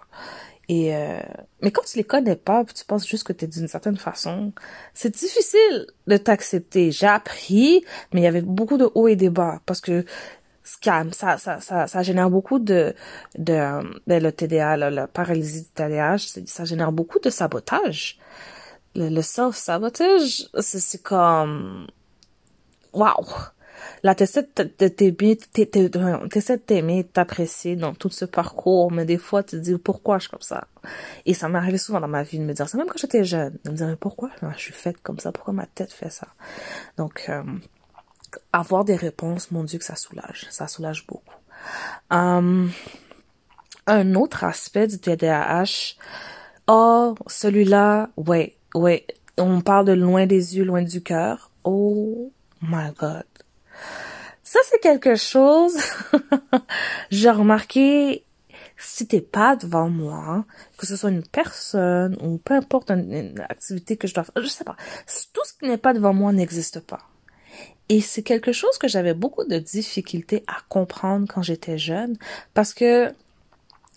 Et 0.68 0.96
euh, 0.96 1.20
mais 1.62 1.70
quand 1.70 1.82
tu 1.84 1.96
les 1.96 2.04
connais 2.04 2.36
pas, 2.36 2.64
tu 2.64 2.84
penses 2.84 3.06
juste 3.06 3.24
que 3.24 3.32
tu 3.32 3.44
es 3.44 3.48
d'une 3.48 3.68
certaine 3.68 3.96
façon, 3.96 4.52
c'est 4.94 5.14
difficile 5.14 5.86
de 6.06 6.16
t'accepter. 6.16 6.90
J'ai 6.90 7.06
appris, 7.06 7.84
mais 8.12 8.20
il 8.22 8.24
y 8.24 8.26
avait 8.26 8.42
beaucoup 8.42 8.76
de 8.76 8.90
hauts 8.94 9.08
et 9.08 9.16
des 9.16 9.30
bas 9.30 9.60
parce 9.66 9.80
que 9.80 10.04
scam, 10.64 11.12
ça 11.12 11.38
ça 11.38 11.60
ça 11.60 11.86
ça 11.86 12.02
génère 12.02 12.30
beaucoup 12.30 12.58
de 12.58 12.94
de, 13.38 13.80
ben, 14.06 14.22
le 14.22 14.32
TDA, 14.32 14.76
la 14.76 15.06
paralysie 15.06 15.62
du 15.62 15.68
TDAH, 15.68 16.18
ça 16.46 16.64
génère 16.64 16.92
beaucoup 16.92 17.20
de 17.20 17.30
sabotage. 17.30 18.18
Le, 18.96 19.08
le 19.08 19.22
self 19.22 19.54
sabotage, 19.56 20.48
c'est 20.60 21.02
comme 21.02 21.86
waouh 22.92 23.26
Là, 24.02 24.14
t'essaies 24.14 24.46
de 24.56 24.88
t'aimer, 24.88 25.36
t'essaies 25.36 26.56
de 26.56 27.02
t'apprécier 27.02 27.76
dans 27.76 27.94
tout 27.94 28.10
ce 28.10 28.24
parcours, 28.24 28.92
mais 28.92 29.04
des 29.04 29.18
fois, 29.18 29.42
tu 29.42 29.52
te 29.52 29.56
dis 29.56 29.76
pourquoi 29.78 30.18
je 30.18 30.22
suis 30.22 30.30
comme 30.30 30.40
ça? 30.40 30.68
Et 31.24 31.34
ça 31.34 31.48
m'est 31.48 31.58
arrivé 31.58 31.78
souvent 31.78 32.00
dans 32.00 32.08
ma 32.08 32.22
vie 32.22 32.38
de 32.38 32.44
me 32.44 32.52
dire 32.52 32.68
ça, 32.68 32.78
même 32.78 32.86
quand 32.86 32.98
j'étais 32.98 33.24
jeune, 33.24 33.58
de 33.64 33.70
me 33.70 33.76
dire 33.76 33.86
mais 33.86 33.96
pourquoi 33.96 34.30
je 34.56 34.58
suis 34.58 34.72
faite 34.72 34.96
comme 35.02 35.18
ça, 35.18 35.32
pourquoi 35.32 35.54
ma 35.54 35.66
tête 35.66 35.92
fait 35.92 36.10
ça? 36.10 36.28
Donc, 36.96 37.26
euh, 37.28 37.42
avoir 38.52 38.84
des 38.84 38.96
réponses, 38.96 39.50
mon 39.50 39.64
Dieu, 39.64 39.78
que 39.78 39.84
ça 39.84 39.96
soulage, 39.96 40.46
ça 40.50 40.68
soulage 40.68 41.06
beaucoup. 41.06 41.22
Um, 42.10 42.70
un 43.86 44.14
autre 44.14 44.44
aspect 44.44 44.86
du 44.86 44.98
TDAH, 44.98 45.96
oh, 46.68 47.14
celui-là, 47.26 48.10
ouais, 48.16 48.56
ouais, 48.74 49.06
on 49.38 49.60
parle 49.60 49.86
de 49.86 49.92
loin 49.92 50.26
des 50.26 50.56
yeux, 50.56 50.64
loin 50.64 50.82
du 50.82 51.02
cœur. 51.02 51.50
Oh 51.64 52.32
my 52.62 52.90
God. 52.98 53.24
Ça, 54.46 54.60
c'est 54.70 54.78
quelque 54.78 55.16
chose, 55.16 55.76
j'ai 57.10 57.30
remarqué, 57.30 58.24
si 58.76 59.08
t'es 59.08 59.20
pas 59.20 59.56
devant 59.56 59.88
moi, 59.88 60.44
que 60.78 60.86
ce 60.86 60.94
soit 60.94 61.10
une 61.10 61.26
personne 61.26 62.16
ou 62.22 62.38
peu 62.38 62.54
importe 62.54 62.92
une, 62.92 63.44
activité 63.48 63.96
que 63.96 64.06
je 64.06 64.14
dois 64.14 64.22
faire, 64.22 64.40
je 64.40 64.46
sais 64.46 64.62
pas, 64.62 64.76
tout 65.32 65.40
ce 65.44 65.52
qui 65.54 65.68
n'est 65.68 65.76
pas 65.76 65.92
devant 65.94 66.14
moi 66.14 66.32
n'existe 66.32 66.78
pas. 66.78 67.00
Et 67.88 68.00
c'est 68.00 68.22
quelque 68.22 68.52
chose 68.52 68.78
que 68.78 68.86
j'avais 68.86 69.14
beaucoup 69.14 69.42
de 69.42 69.58
difficultés 69.58 70.44
à 70.46 70.58
comprendre 70.68 71.26
quand 71.28 71.42
j'étais 71.42 71.76
jeune, 71.76 72.16
parce 72.54 72.72
que 72.72 73.12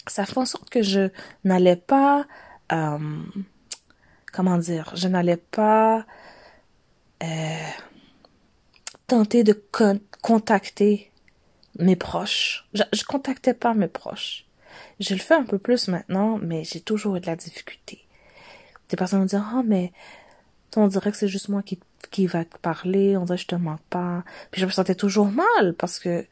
ça 0.08 0.26
fait 0.26 0.40
en 0.40 0.48
sorte 0.48 0.72
que 0.72 0.82
je 0.82 1.12
n'allais 1.44 1.76
pas, 1.76 2.26
euh, 2.72 2.98
comment 4.34 4.58
dire, 4.58 4.94
je 4.96 5.08
n'allais 5.08 5.38
pas 5.38 6.08
euh, 7.22 7.70
tenter 9.10 9.44
de 9.44 9.60
contacter 10.22 11.12
mes 11.80 11.96
proches. 11.96 12.68
Je, 12.74 12.84
je 12.94 13.04
contactais 13.04 13.54
pas 13.54 13.74
mes 13.74 13.88
proches. 13.88 14.46
Je 15.00 15.14
le 15.14 15.20
fais 15.20 15.34
un 15.34 15.44
peu 15.44 15.58
plus 15.58 15.88
maintenant, 15.88 16.38
mais 16.38 16.64
j'ai 16.64 16.80
toujours 16.80 17.16
eu 17.16 17.20
de 17.20 17.26
la 17.26 17.36
difficulté. 17.36 18.06
Des 18.90 18.98
personnes 18.98 19.20
vont 19.20 19.26
dire, 19.26 19.46
oh, 19.56 19.64
mais 19.66 19.92
on 20.76 20.88
dirait 20.88 21.12
que 21.12 21.18
c'est 21.18 21.28
juste 21.28 21.50
moi 21.50 21.64
qui, 21.64 21.80
qui 22.12 22.28
va 22.28 22.46
te 22.46 22.58
parler, 22.58 23.18
on 23.18 23.26
dirait 23.26 23.38
que 23.38 23.44
je 23.44 23.48
te 23.48 23.56
manque 23.56 23.82
pas. 23.90 24.24
Puis 24.52 24.62
je 24.62 24.66
me 24.66 24.72
sentais 24.72 24.96
toujours 24.96 25.32
mal 25.32 25.74
parce 25.74 26.00
que, 26.00 26.26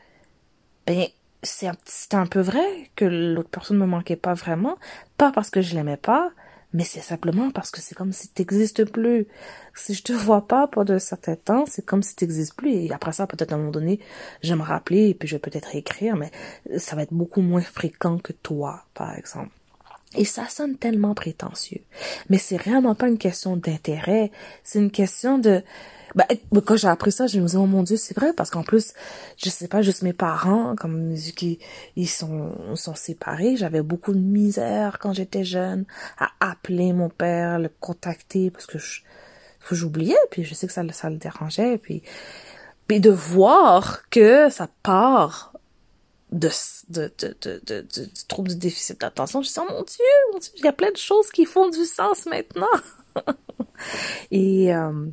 ben, 0.85 1.07
c'est 1.41 1.67
un, 1.67 1.77
un 2.13 2.27
peu 2.27 2.41
vrai 2.41 2.91
que 2.95 3.05
l'autre 3.05 3.49
personne 3.49 3.77
me 3.77 3.85
manquait 3.85 4.15
pas 4.15 4.35
vraiment. 4.35 4.77
Pas 5.17 5.31
parce 5.31 5.49
que 5.49 5.61
je 5.61 5.75
l'aimais 5.75 5.97
pas, 5.97 6.31
mais 6.77 6.83
c'est 6.83 7.01
simplement 7.01 7.49
parce 7.49 7.71
que 7.71 7.81
c'est 7.81 7.95
comme 7.95 8.13
si 8.13 8.27
t'existes 8.29 8.85
plus. 8.85 9.25
Si 9.73 9.95
je 9.95 10.03
te 10.03 10.13
vois 10.13 10.47
pas 10.47 10.67
pendant 10.67 10.93
un 10.93 10.99
certain 10.99 11.35
temps, 11.35 11.65
c'est 11.65 11.83
comme 11.83 12.03
si 12.03 12.15
t'existes 12.15 12.53
plus. 12.53 12.69
Et 12.69 12.93
après 12.93 13.13
ça, 13.13 13.25
peut-être 13.25 13.51
à 13.51 13.55
un 13.55 13.57
moment 13.57 13.71
donné, 13.71 13.99
je 14.43 14.49
vais 14.49 14.59
me 14.59 14.63
rappeler 14.63 15.09
et 15.09 15.15
puis 15.15 15.27
je 15.27 15.35
vais 15.35 15.39
peut-être 15.39 15.75
écrire, 15.75 16.15
mais 16.15 16.29
ça 16.77 16.95
va 16.95 17.01
être 17.01 17.13
beaucoup 17.13 17.41
moins 17.41 17.61
fréquent 17.61 18.19
que 18.19 18.31
toi, 18.31 18.83
par 18.93 19.17
exemple. 19.17 19.56
Et 20.17 20.25
ça 20.25 20.47
sonne 20.49 20.75
tellement 20.77 21.13
prétentieux. 21.13 21.81
Mais 22.29 22.37
c'est 22.37 22.57
vraiment 22.57 22.95
pas 22.95 23.07
une 23.07 23.17
question 23.17 23.55
d'intérêt. 23.55 24.31
C'est 24.63 24.79
une 24.79 24.91
question 24.91 25.37
de, 25.37 25.63
bah, 26.15 26.25
quand 26.65 26.75
j'ai 26.75 26.87
appris 26.87 27.11
ça, 27.11 27.27
je 27.27 27.39
me 27.39 27.45
disais, 27.45 27.57
oh 27.57 27.65
mon 27.65 27.83
dieu, 27.83 27.97
c'est 27.97 28.15
vrai, 28.15 28.33
parce 28.33 28.49
qu'en 28.49 28.63
plus, 28.63 28.93
je 29.37 29.49
sais 29.49 29.67
pas, 29.67 29.81
juste 29.81 30.01
mes 30.01 30.13
parents, 30.13 30.75
comme 30.75 31.13
qui 31.35 31.59
ils 31.95 32.07
sont, 32.07 32.55
sont 32.75 32.95
séparés, 32.95 33.57
j'avais 33.57 33.81
beaucoup 33.81 34.13
de 34.13 34.19
misère 34.19 34.99
quand 34.99 35.13
j'étais 35.13 35.43
jeune 35.43 35.85
à 36.17 36.29
appeler 36.39 36.93
mon 36.93 37.09
père, 37.09 37.59
le 37.59 37.69
contacter, 37.79 38.49
parce 38.49 38.65
que 38.65 38.79
je, 38.79 39.01
j'oubliais, 39.71 40.17
puis 40.31 40.43
je 40.43 40.53
sais 40.53 40.67
que 40.67 40.73
ça, 40.73 40.83
ça 40.91 41.09
le 41.09 41.17
dérangeait, 41.17 41.77
puis, 41.77 42.01
puis 42.87 42.99
de 42.99 43.11
voir 43.11 44.09
que 44.09 44.49
ça 44.49 44.69
part 44.81 45.53
de, 46.31 46.49
de, 46.89 47.11
de, 47.19 47.35
de, 47.41 47.81
de, 47.81 48.09
trouble 48.27 48.49
du 48.49 48.55
déficit 48.57 48.99
d'attention, 49.01 49.41
je 49.41 49.47
dis, 49.49 49.55
oh 49.59 49.65
mon 49.71 49.83
Dieu, 49.83 50.05
mon 50.33 50.39
Dieu, 50.39 50.51
il 50.57 50.65
y 50.65 50.67
a 50.67 50.73
plein 50.73 50.91
de 50.91 50.97
choses 50.97 51.29
qui 51.31 51.45
font 51.45 51.69
du 51.69 51.85
sens 51.85 52.25
maintenant. 52.25 52.67
Et, 54.31 54.73
euh, 54.73 55.07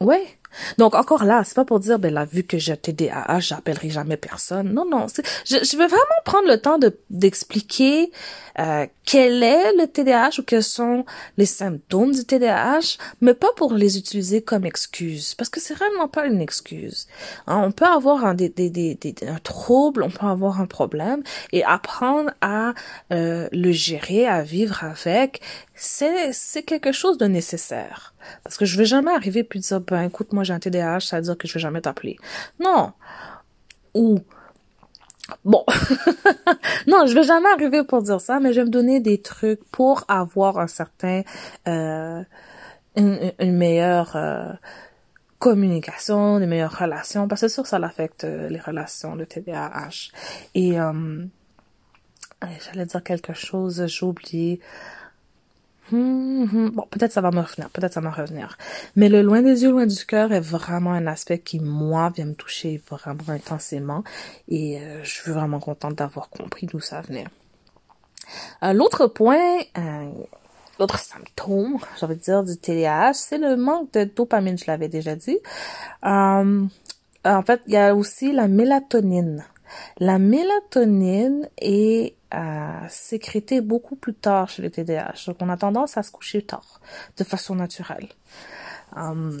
Ouais. 0.00 0.39
Donc 0.78 0.94
encore 0.94 1.24
là, 1.24 1.42
c'est 1.44 1.54
pas 1.54 1.64
pour 1.64 1.80
dire 1.80 1.98
ben 1.98 2.12
là 2.12 2.24
vu 2.24 2.42
que 2.42 2.58
j'ai 2.58 2.76
TDAH, 2.76 3.40
j'appellerai 3.40 3.90
jamais 3.90 4.16
personne. 4.16 4.72
Non 4.72 4.84
non, 4.88 5.06
je, 5.44 5.56
je 5.64 5.76
veux 5.76 5.86
vraiment 5.86 6.20
prendre 6.24 6.48
le 6.48 6.60
temps 6.60 6.78
de 6.78 6.98
d'expliquer 7.10 8.10
euh, 8.58 8.86
quel 9.04 9.42
est 9.42 9.72
le 9.74 9.86
TDAH 9.86 10.40
ou 10.40 10.42
quels 10.42 10.62
sont 10.62 11.04
les 11.36 11.46
symptômes 11.46 12.12
du 12.12 12.24
TDAH, 12.24 12.98
mais 13.20 13.34
pas 13.34 13.52
pour 13.56 13.72
les 13.72 13.96
utiliser 13.96 14.42
comme 14.42 14.66
excuse, 14.66 15.34
parce 15.34 15.48
que 15.48 15.60
c'est 15.60 15.74
réellement 15.74 16.08
pas 16.08 16.26
une 16.26 16.40
excuse. 16.40 17.06
Hein, 17.46 17.62
on 17.64 17.72
peut 17.72 17.86
avoir 17.86 18.24
un, 18.24 18.34
des, 18.34 18.48
des, 18.48 18.70
des, 18.70 19.14
un 19.26 19.38
trouble, 19.38 20.02
on 20.02 20.10
peut 20.10 20.26
avoir 20.26 20.60
un 20.60 20.66
problème, 20.66 21.22
et 21.52 21.64
apprendre 21.64 22.30
à 22.40 22.74
euh, 23.12 23.48
le 23.52 23.72
gérer, 23.72 24.26
à 24.26 24.42
vivre 24.42 24.84
avec, 24.84 25.40
c'est 25.74 26.32
c'est 26.32 26.62
quelque 26.62 26.92
chose 26.92 27.16
de 27.16 27.26
nécessaire. 27.26 28.14
Parce 28.44 28.58
que 28.58 28.66
je 28.66 28.76
vais 28.76 28.84
jamais 28.84 29.12
arriver 29.12 29.44
puis 29.44 29.60
dire 29.60 29.80
ben 29.80 30.02
écoute 30.02 30.34
moi 30.34 30.39
j'ai 30.44 30.52
un 30.52 30.58
TDAH, 30.58 31.00
ça 31.00 31.16
veut 31.16 31.22
dire 31.22 31.38
que 31.38 31.48
je 31.48 31.54
vais 31.54 31.60
jamais 31.60 31.80
t'appeler. 31.80 32.16
Non. 32.58 32.92
Ou 33.94 34.20
Bon, 35.44 35.64
non, 36.86 37.06
je 37.06 37.14
vais 37.14 37.22
jamais 37.22 37.48
arriver 37.50 37.84
pour 37.84 38.02
dire 38.02 38.20
ça, 38.20 38.40
mais 38.40 38.52
je 38.52 38.60
vais 38.60 38.66
me 38.66 38.70
donner 38.70 39.00
des 39.00 39.20
trucs 39.20 39.62
pour 39.70 40.04
avoir 40.08 40.58
un 40.58 40.66
certain, 40.66 41.22
euh, 41.68 42.22
une, 42.96 43.32
une, 43.38 43.56
meilleure 43.56 44.16
euh, 44.16 44.52
communication, 45.38 46.38
des 46.40 46.46
meilleures 46.46 46.76
relations, 46.76 47.28
parce 47.28 47.40
que 47.42 47.48
c'est 47.48 47.54
sûr 47.54 47.62
que 47.62 47.68
ça 47.68 47.78
l'affecte 47.78 48.24
euh, 48.24 48.48
les 48.48 48.60
relations, 48.60 49.14
le 49.14 49.26
TDAH. 49.26 50.10
Et 50.54 50.80
euh, 50.80 51.24
j'allais 52.40 52.86
dire 52.86 53.02
quelque 53.02 53.32
chose, 53.32 53.86
j'ai 53.86 54.06
oublié. 54.06 54.60
Hum. 55.92 56.70
Bon, 56.74 56.86
peut-être 56.90 57.12
ça 57.12 57.20
va 57.20 57.30
me 57.30 57.40
revenir, 57.40 57.68
peut-être 57.70 57.92
ça 57.92 58.00
va 58.00 58.10
me 58.10 58.14
revenir. 58.14 58.56
Mais 58.96 59.08
le 59.08 59.22
loin 59.22 59.42
des 59.42 59.62
yeux, 59.62 59.70
loin 59.70 59.86
du 59.86 60.04
cœur 60.04 60.32
est 60.32 60.40
vraiment 60.40 60.92
un 60.92 61.06
aspect 61.06 61.38
qui, 61.38 61.60
moi, 61.60 62.10
vient 62.14 62.26
me 62.26 62.34
toucher 62.34 62.80
vraiment 62.88 63.28
intensément. 63.28 64.04
Et 64.48 64.78
euh, 64.80 65.02
je 65.02 65.10
suis 65.10 65.32
vraiment 65.32 65.60
contente 65.60 65.96
d'avoir 65.96 66.30
compris 66.30 66.66
d'où 66.66 66.80
ça 66.80 67.00
venait. 67.00 67.26
Euh, 68.62 68.72
l'autre 68.72 69.06
point, 69.06 69.58
euh, 69.78 70.10
l'autre 70.78 70.98
symptôme, 70.98 71.78
j'avais 71.98 72.16
dire, 72.16 72.44
du 72.44 72.56
TDAH, 72.56 73.14
c'est 73.14 73.38
le 73.38 73.56
manque 73.56 73.92
de 73.92 74.04
dopamine, 74.04 74.56
je 74.56 74.66
l'avais 74.66 74.88
déjà 74.88 75.16
dit. 75.16 75.38
en 76.02 76.68
fait, 77.46 77.60
il 77.66 77.72
y 77.72 77.76
a 77.76 77.94
aussi 77.94 78.32
la 78.32 78.48
mélatonine. 78.48 79.44
La 79.98 80.18
mélatonine 80.18 81.48
est 81.58 82.14
à 82.30 82.88
sécréter 82.88 83.60
beaucoup 83.60 83.96
plus 83.96 84.14
tard 84.14 84.48
chez 84.48 84.62
le 84.62 84.70
TDAH. 84.70 85.26
Donc 85.26 85.36
on 85.40 85.48
a 85.48 85.56
tendance 85.56 85.96
à 85.96 86.02
se 86.02 86.10
coucher 86.10 86.42
tard, 86.42 86.80
de 87.16 87.24
façon 87.24 87.54
naturelle. 87.54 88.08
Um, 88.96 89.40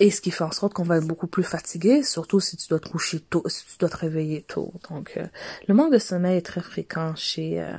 et 0.00 0.10
ce 0.10 0.20
qui 0.20 0.30
fait 0.30 0.44
en 0.44 0.50
sorte 0.50 0.74
qu'on 0.74 0.82
va 0.82 0.96
être 0.96 1.06
beaucoup 1.06 1.28
plus 1.28 1.44
fatigué, 1.44 2.02
surtout 2.02 2.40
si 2.40 2.56
tu 2.56 2.68
dois 2.68 2.80
te 2.80 2.88
coucher 2.88 3.20
tôt, 3.20 3.44
si 3.46 3.64
tu 3.64 3.78
dois 3.78 3.88
te 3.88 3.96
réveiller 3.96 4.42
tôt. 4.42 4.72
Donc 4.90 5.12
euh, 5.16 5.26
le 5.68 5.74
manque 5.74 5.92
de 5.92 5.98
sommeil 5.98 6.38
est 6.38 6.42
très 6.42 6.60
fréquent 6.60 7.14
chez 7.14 7.60
euh, 7.60 7.72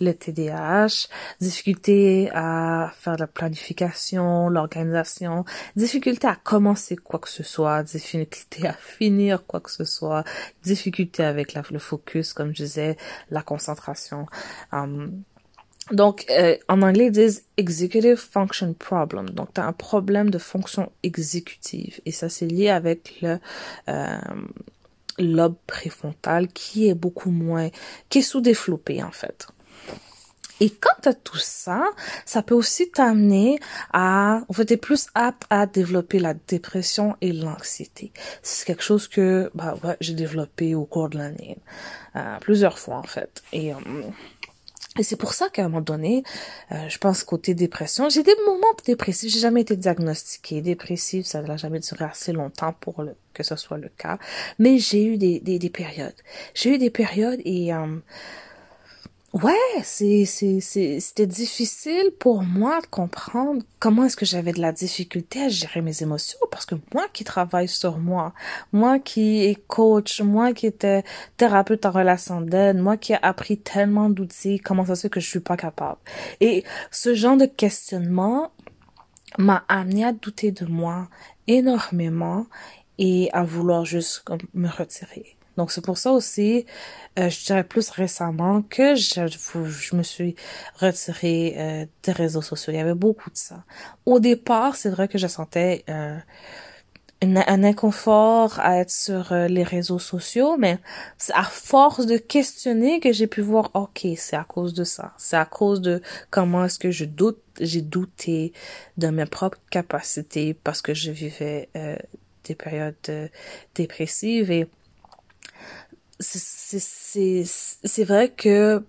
le 0.00 0.12
TDAH, 0.12 1.08
difficulté 1.40 2.30
à 2.32 2.92
faire 2.98 3.16
la 3.16 3.26
planification, 3.26 4.48
l'organisation, 4.48 5.44
difficulté 5.76 6.26
à 6.26 6.36
commencer 6.36 6.96
quoi 6.96 7.18
que 7.18 7.28
ce 7.28 7.42
soit, 7.42 7.82
difficulté 7.82 8.66
à 8.66 8.72
finir 8.72 9.46
quoi 9.46 9.60
que 9.60 9.70
ce 9.70 9.84
soit, 9.84 10.24
difficulté 10.62 11.24
avec 11.24 11.54
le 11.54 11.78
focus, 11.78 12.32
comme 12.32 12.54
je 12.54 12.64
disais, 12.64 12.96
la 13.30 13.42
concentration. 13.42 14.26
Um, 14.72 15.22
Donc, 15.90 16.26
euh, 16.28 16.56
en 16.68 16.82
anglais, 16.82 17.06
ils 17.06 17.12
disent 17.12 17.44
executive 17.56 18.16
function 18.16 18.74
problem. 18.74 19.30
Donc, 19.30 19.54
tu 19.54 19.60
as 19.60 19.66
un 19.66 19.72
problème 19.72 20.30
de 20.30 20.38
fonction 20.38 20.92
exécutive. 21.02 22.00
Et 22.04 22.12
ça, 22.12 22.28
c'est 22.28 22.46
lié 22.46 22.68
avec 22.68 23.20
le 23.22 23.38
euh, 23.88 24.18
lobe 25.18 25.56
préfrontal 25.66 26.48
qui 26.48 26.88
est 26.88 26.94
beaucoup 26.94 27.30
moins, 27.30 27.70
qui 28.10 28.18
est 28.18 28.22
sous-développé, 28.22 29.02
en 29.02 29.12
fait. 29.12 29.48
Et 30.60 30.70
quand 30.70 30.94
tu 31.02 31.08
as 31.08 31.14
tout 31.14 31.38
ça, 31.38 31.84
ça 32.24 32.42
peut 32.42 32.54
aussi 32.54 32.90
t'amener 32.90 33.58
à, 33.92 34.42
en 34.48 34.52
fait, 34.52 34.66
t'es 34.66 34.76
plus 34.76 35.06
apte 35.14 35.44
à 35.50 35.66
développer 35.66 36.18
la 36.18 36.34
dépression 36.34 37.16
et 37.20 37.32
l'anxiété. 37.32 38.12
C'est 38.42 38.66
quelque 38.66 38.82
chose 38.82 39.08
que, 39.08 39.50
bah, 39.54 39.76
ouais, 39.84 39.96
j'ai 40.00 40.14
développé 40.14 40.74
au 40.74 40.84
cours 40.84 41.08
de 41.08 41.18
l'année, 41.18 41.58
euh, 42.16 42.38
plusieurs 42.40 42.78
fois, 42.78 42.96
en 42.96 43.04
fait. 43.04 43.42
Et, 43.52 43.72
euh, 43.72 43.76
et 44.98 45.04
c'est 45.04 45.16
pour 45.16 45.32
ça 45.32 45.48
qu'à 45.48 45.64
un 45.64 45.68
moment 45.68 45.80
donné, 45.80 46.24
euh, 46.72 46.88
je 46.88 46.98
pense 46.98 47.22
côté 47.22 47.54
dépression, 47.54 48.08
j'ai 48.08 48.24
des 48.24 48.34
moments 48.46 48.66
dépressifs. 48.84 49.32
J'ai 49.32 49.38
jamais 49.38 49.60
été 49.60 49.76
diagnostiquée 49.76 50.60
dépressive, 50.60 51.24
ça 51.24 51.40
n'a 51.40 51.56
jamais 51.56 51.78
duré 51.78 52.04
assez 52.04 52.32
longtemps 52.32 52.74
pour 52.80 53.04
que 53.32 53.42
ce 53.44 53.54
soit 53.54 53.78
le 53.78 53.90
cas. 53.96 54.18
Mais 54.58 54.78
j'ai 54.78 55.04
eu 55.04 55.16
des, 55.16 55.38
des, 55.38 55.60
des 55.60 55.70
périodes. 55.70 56.16
J'ai 56.54 56.74
eu 56.74 56.78
des 56.78 56.90
périodes 56.90 57.40
et 57.44 57.72
euh, 57.72 57.98
Ouais, 59.34 59.52
c'est, 59.82 60.24
c'est, 60.24 60.60
c'était 61.00 61.26
difficile 61.26 62.12
pour 62.18 62.42
moi 62.42 62.80
de 62.80 62.86
comprendre 62.86 63.62
comment 63.78 64.04
est-ce 64.04 64.16
que 64.16 64.24
j'avais 64.24 64.52
de 64.52 64.60
la 64.60 64.72
difficulté 64.72 65.42
à 65.42 65.48
gérer 65.50 65.82
mes 65.82 66.02
émotions 66.02 66.38
parce 66.50 66.64
que 66.64 66.74
moi 66.94 67.06
qui 67.12 67.24
travaille 67.24 67.68
sur 67.68 67.98
moi, 67.98 68.32
moi 68.72 68.98
qui 68.98 69.44
est 69.44 69.54
coach, 69.66 70.22
moi 70.22 70.54
qui 70.54 70.66
était 70.66 71.04
thérapeute 71.36 71.84
en 71.84 71.90
relation 71.90 72.40
d'aide, 72.40 72.78
moi 72.78 72.96
qui 72.96 73.12
ai 73.12 73.18
appris 73.22 73.58
tellement 73.58 74.08
d'outils, 74.08 74.60
comment 74.60 74.86
ça 74.86 74.96
se 74.96 75.02
fait 75.02 75.10
que 75.10 75.20
je 75.20 75.28
suis 75.28 75.40
pas 75.40 75.58
capable? 75.58 76.00
Et 76.40 76.64
ce 76.90 77.14
genre 77.14 77.36
de 77.36 77.46
questionnement 77.46 78.50
m'a 79.36 79.62
amené 79.68 80.06
à 80.06 80.12
douter 80.12 80.52
de 80.52 80.64
moi 80.64 81.08
énormément 81.46 82.46
et 82.98 83.28
à 83.34 83.44
vouloir 83.44 83.84
juste 83.84 84.24
me 84.54 84.68
retirer. 84.68 85.37
Donc 85.58 85.72
c'est 85.72 85.84
pour 85.84 85.98
ça 85.98 86.12
aussi, 86.12 86.66
euh, 87.18 87.28
je 87.28 87.44
dirais 87.44 87.64
plus 87.64 87.90
récemment 87.90 88.62
que 88.62 88.94
je, 88.94 89.26
je 89.26 89.96
me 89.96 90.04
suis 90.04 90.36
retirée 90.76 91.54
euh, 91.58 91.86
des 92.04 92.12
réseaux 92.12 92.42
sociaux. 92.42 92.72
Il 92.72 92.76
y 92.76 92.80
avait 92.80 92.94
beaucoup 92.94 93.28
de 93.28 93.36
ça. 93.36 93.64
Au 94.06 94.20
départ, 94.20 94.76
c'est 94.76 94.88
vrai 94.88 95.08
que 95.08 95.18
je 95.18 95.26
sentais 95.26 95.84
euh, 95.90 96.16
un 97.22 97.64
inconfort 97.64 98.60
à 98.60 98.78
être 98.78 98.92
sur 98.92 99.32
euh, 99.32 99.48
les 99.48 99.64
réseaux 99.64 99.98
sociaux, 99.98 100.56
mais 100.56 100.78
c'est 101.16 101.34
à 101.34 101.42
force 101.42 102.06
de 102.06 102.18
questionner 102.18 103.00
que 103.00 103.12
j'ai 103.12 103.26
pu 103.26 103.40
voir, 103.40 103.72
ok, 103.74 104.06
c'est 104.16 104.36
à 104.36 104.44
cause 104.44 104.74
de 104.74 104.84
ça. 104.84 105.12
C'est 105.18 105.36
à 105.36 105.44
cause 105.44 105.80
de 105.80 106.00
comment 106.30 106.66
est-ce 106.66 106.78
que 106.78 106.92
je 106.92 107.04
doute, 107.04 107.42
j'ai 107.60 107.82
douté 107.82 108.52
de 108.96 109.08
mes 109.08 109.26
propres 109.26 109.58
capacités 109.72 110.54
parce 110.54 110.82
que 110.82 110.94
je 110.94 111.10
vivais 111.10 111.68
des 112.44 112.54
périodes 112.54 113.30
dépressives 113.74 114.52
et 114.52 114.68
c'est 116.20 118.04
vrai 118.04 118.30
que 118.30 118.84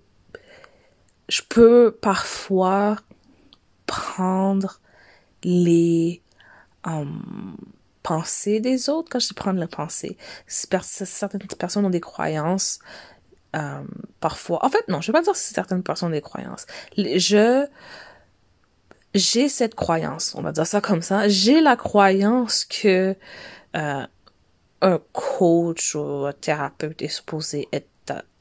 je 1.27 1.41
peux 1.48 1.91
parfois 1.91 2.98
prendre 3.86 4.79
les 5.43 6.21
um, 6.83 7.55
pensées 8.03 8.59
des 8.59 8.89
autres 8.89 9.09
quand 9.12 9.19
je 9.19 9.27
dis 9.27 9.33
prendre 9.33 9.59
les 9.59 9.67
pensées. 9.67 10.17
Certaines 10.48 11.41
personnes 11.57 11.86
ont 11.86 11.91
des 11.91 12.00
croyances. 12.00 12.79
Um, 13.53 13.88
parfois, 14.19 14.63
en 14.63 14.69
fait, 14.69 14.88
non, 14.88 15.01
je 15.01 15.12
vais 15.12 15.17
pas 15.17 15.24
dire 15.24 15.33
que 15.33 15.39
certaines 15.39 15.83
personnes 15.83 16.09
ont 16.09 16.12
des 16.12 16.21
croyances. 16.21 16.65
Je, 16.98 17.65
j'ai 19.15 19.50
cette 19.50 19.75
croyance, 19.75 20.36
on 20.36 20.41
va 20.41 20.51
dire 20.51 20.67
ça 20.67 20.81
comme 20.81 21.01
ça. 21.01 21.27
J'ai 21.27 21.62
la 21.62 21.75
croyance 21.75 22.65
que 22.65 23.15
euh, 23.75 24.07
un 24.81 25.00
coach 25.13 25.95
ou 25.95 26.25
un 26.25 26.33
thérapeute 26.33 27.01
est 27.01 27.07
supposé 27.07 27.67
être 27.71 27.88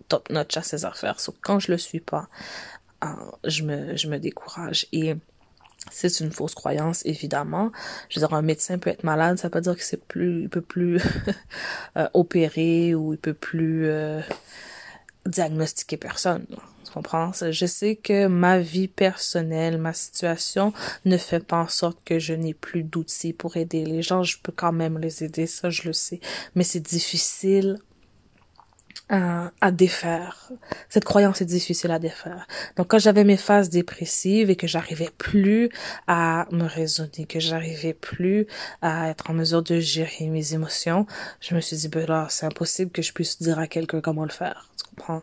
top 0.09 0.31
notch 0.31 0.57
à 0.57 0.63
ses 0.63 0.85
affaires. 0.85 1.21
So, 1.21 1.35
quand 1.41 1.59
je 1.61 1.71
le 1.71 1.79
suis 1.79 2.01
pas, 2.01 2.29
euh, 3.05 3.09
je 3.45 3.63
me, 3.63 3.97
je 3.97 4.09
me 4.09 4.19
décourage. 4.19 4.87
Et 4.93 5.15
c'est 5.91 6.21
une 6.21 6.33
fausse 6.33 6.55
croyance, 6.55 7.05
évidemment. 7.05 7.71
Je 8.09 8.19
veux 8.19 8.27
dire, 8.27 8.37
un 8.37 8.43
médecin 8.43 8.79
peut 8.79 8.91
être 8.91 9.05
malade, 9.05 9.39
ça 9.39 9.49
veut 9.49 9.53
pas 9.53 9.61
dire 9.61 9.77
que 9.77 9.83
c'est 9.83 10.03
plus, 10.03 10.43
il 10.43 10.49
peut 10.49 10.61
plus 10.61 11.01
euh, 11.97 12.09
opérer 12.15 12.95
ou 12.95 13.13
il 13.13 13.19
peut 13.19 13.35
plus 13.35 13.87
euh, 13.87 14.21
diagnostiquer 15.27 15.97
personne. 15.97 16.47
Je 17.51 17.67
sais 17.67 17.97
que 17.97 18.27
ma 18.27 18.59
vie 18.59 18.89
personnelle, 18.89 19.79
ma 19.79 19.93
situation 19.93 20.73
ne 21.05 21.17
fait 21.17 21.45
pas 21.45 21.63
en 21.63 21.69
sorte 21.69 21.99
que 22.05 22.19
je 22.19 22.35
n'ai 22.35 22.55
plus 22.55 22.83
d'outils 22.83 23.33
pour 23.33 23.57
aider 23.57 23.85
les 23.85 24.03
gens. 24.03 24.23
Je 24.23 24.39
peux 24.43 24.53
quand 24.53 24.73
même 24.73 24.99
les 24.99 25.25
aider, 25.25 25.47
ça 25.47 25.71
je 25.71 25.83
le 25.85 25.93
sais. 25.93 26.21
Mais 26.55 26.65
c'est 26.65 26.81
difficile 26.81 27.79
à, 29.09 29.51
à 29.61 29.71
défaire. 29.71 30.51
Cette 30.89 31.05
croyance 31.05 31.41
est 31.41 31.47
difficile 31.47 31.91
à 31.91 31.99
défaire. 31.99 32.47
Donc 32.77 32.89
quand 32.89 32.99
j'avais 32.99 33.25
mes 33.25 33.37
phases 33.37 33.71
dépressives 33.71 34.51
et 34.51 34.57
que 34.57 34.67
j'arrivais 34.67 35.11
plus 35.17 35.71
à 36.07 36.47
me 36.51 36.65
raisonner, 36.65 37.27
que 37.29 37.41
j'arrivais 37.41 37.95
plus 37.95 38.47
à 38.83 39.09
être 39.09 39.31
en 39.31 39.35
mesure 39.35 39.63
de 39.63 39.81
gérer 39.81 40.27
mes 40.27 40.55
émotions, 40.55 41.07
je 41.41 41.55
me 41.55 41.61
suis 41.61 41.77
dit, 41.77 41.89
ben 41.89 42.07
là, 42.07 42.27
c'est 42.31 42.47
impossible 42.47 42.91
que 42.91 43.03
je 43.03 43.13
puisse 43.13 43.41
dire 43.41 43.59
à 43.59 43.67
quelqu'un 43.67 44.01
comment 44.01 44.25
le 44.25 44.31
faire. 44.31 44.69
Tu 44.77 44.85
comprends? 44.91 45.23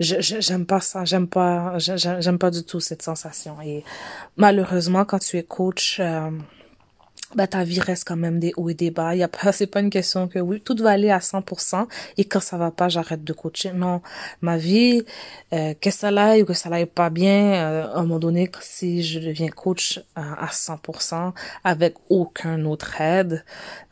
J'aime 0.00 0.66
pas 0.66 0.80
ça. 0.80 1.04
J'aime 1.04 1.28
pas, 1.28 1.78
j'aime 1.78 2.38
pas 2.38 2.50
du 2.50 2.64
tout 2.64 2.80
cette 2.80 3.02
sensation. 3.02 3.60
Et 3.62 3.84
malheureusement, 4.36 5.04
quand 5.04 5.18
tu 5.18 5.38
es 5.38 5.42
coach, 5.42 5.98
euh, 6.00 6.30
bah 7.34 7.46
ta 7.46 7.64
vie 7.64 7.80
reste 7.80 8.06
quand 8.06 8.16
même 8.16 8.38
des 8.38 8.52
hauts 8.56 8.68
et 8.68 8.74
des 8.74 8.90
bas. 8.90 9.14
Y 9.14 9.22
a 9.22 9.28
pas, 9.28 9.52
c'est 9.52 9.66
pas 9.66 9.80
une 9.80 9.90
question 9.90 10.28
que 10.28 10.38
oui, 10.38 10.60
tout 10.60 10.76
va 10.80 10.90
aller 10.90 11.10
à 11.10 11.18
100% 11.18 11.86
et 12.16 12.24
quand 12.24 12.40
ça 12.40 12.56
va 12.56 12.70
pas, 12.70 12.88
j'arrête 12.88 13.24
de 13.24 13.32
coacher. 13.32 13.72
Non, 13.72 14.02
ma 14.40 14.56
vie, 14.56 15.04
euh, 15.52 15.74
que 15.80 15.90
ça 15.90 16.08
aille 16.08 16.42
ou 16.42 16.46
que 16.46 16.54
ça 16.54 16.68
aille 16.70 16.86
pas 16.86 17.10
bien, 17.10 17.54
euh, 17.54 17.86
à 17.94 17.98
un 17.98 18.02
moment 18.02 18.18
donné, 18.18 18.50
si 18.60 19.02
je 19.02 19.18
deviens 19.18 19.48
coach 19.48 19.98
euh, 19.98 20.20
à 20.38 20.46
100% 20.46 21.32
avec 21.64 21.94
aucun 22.08 22.64
autre 22.64 23.00
aide, 23.00 23.44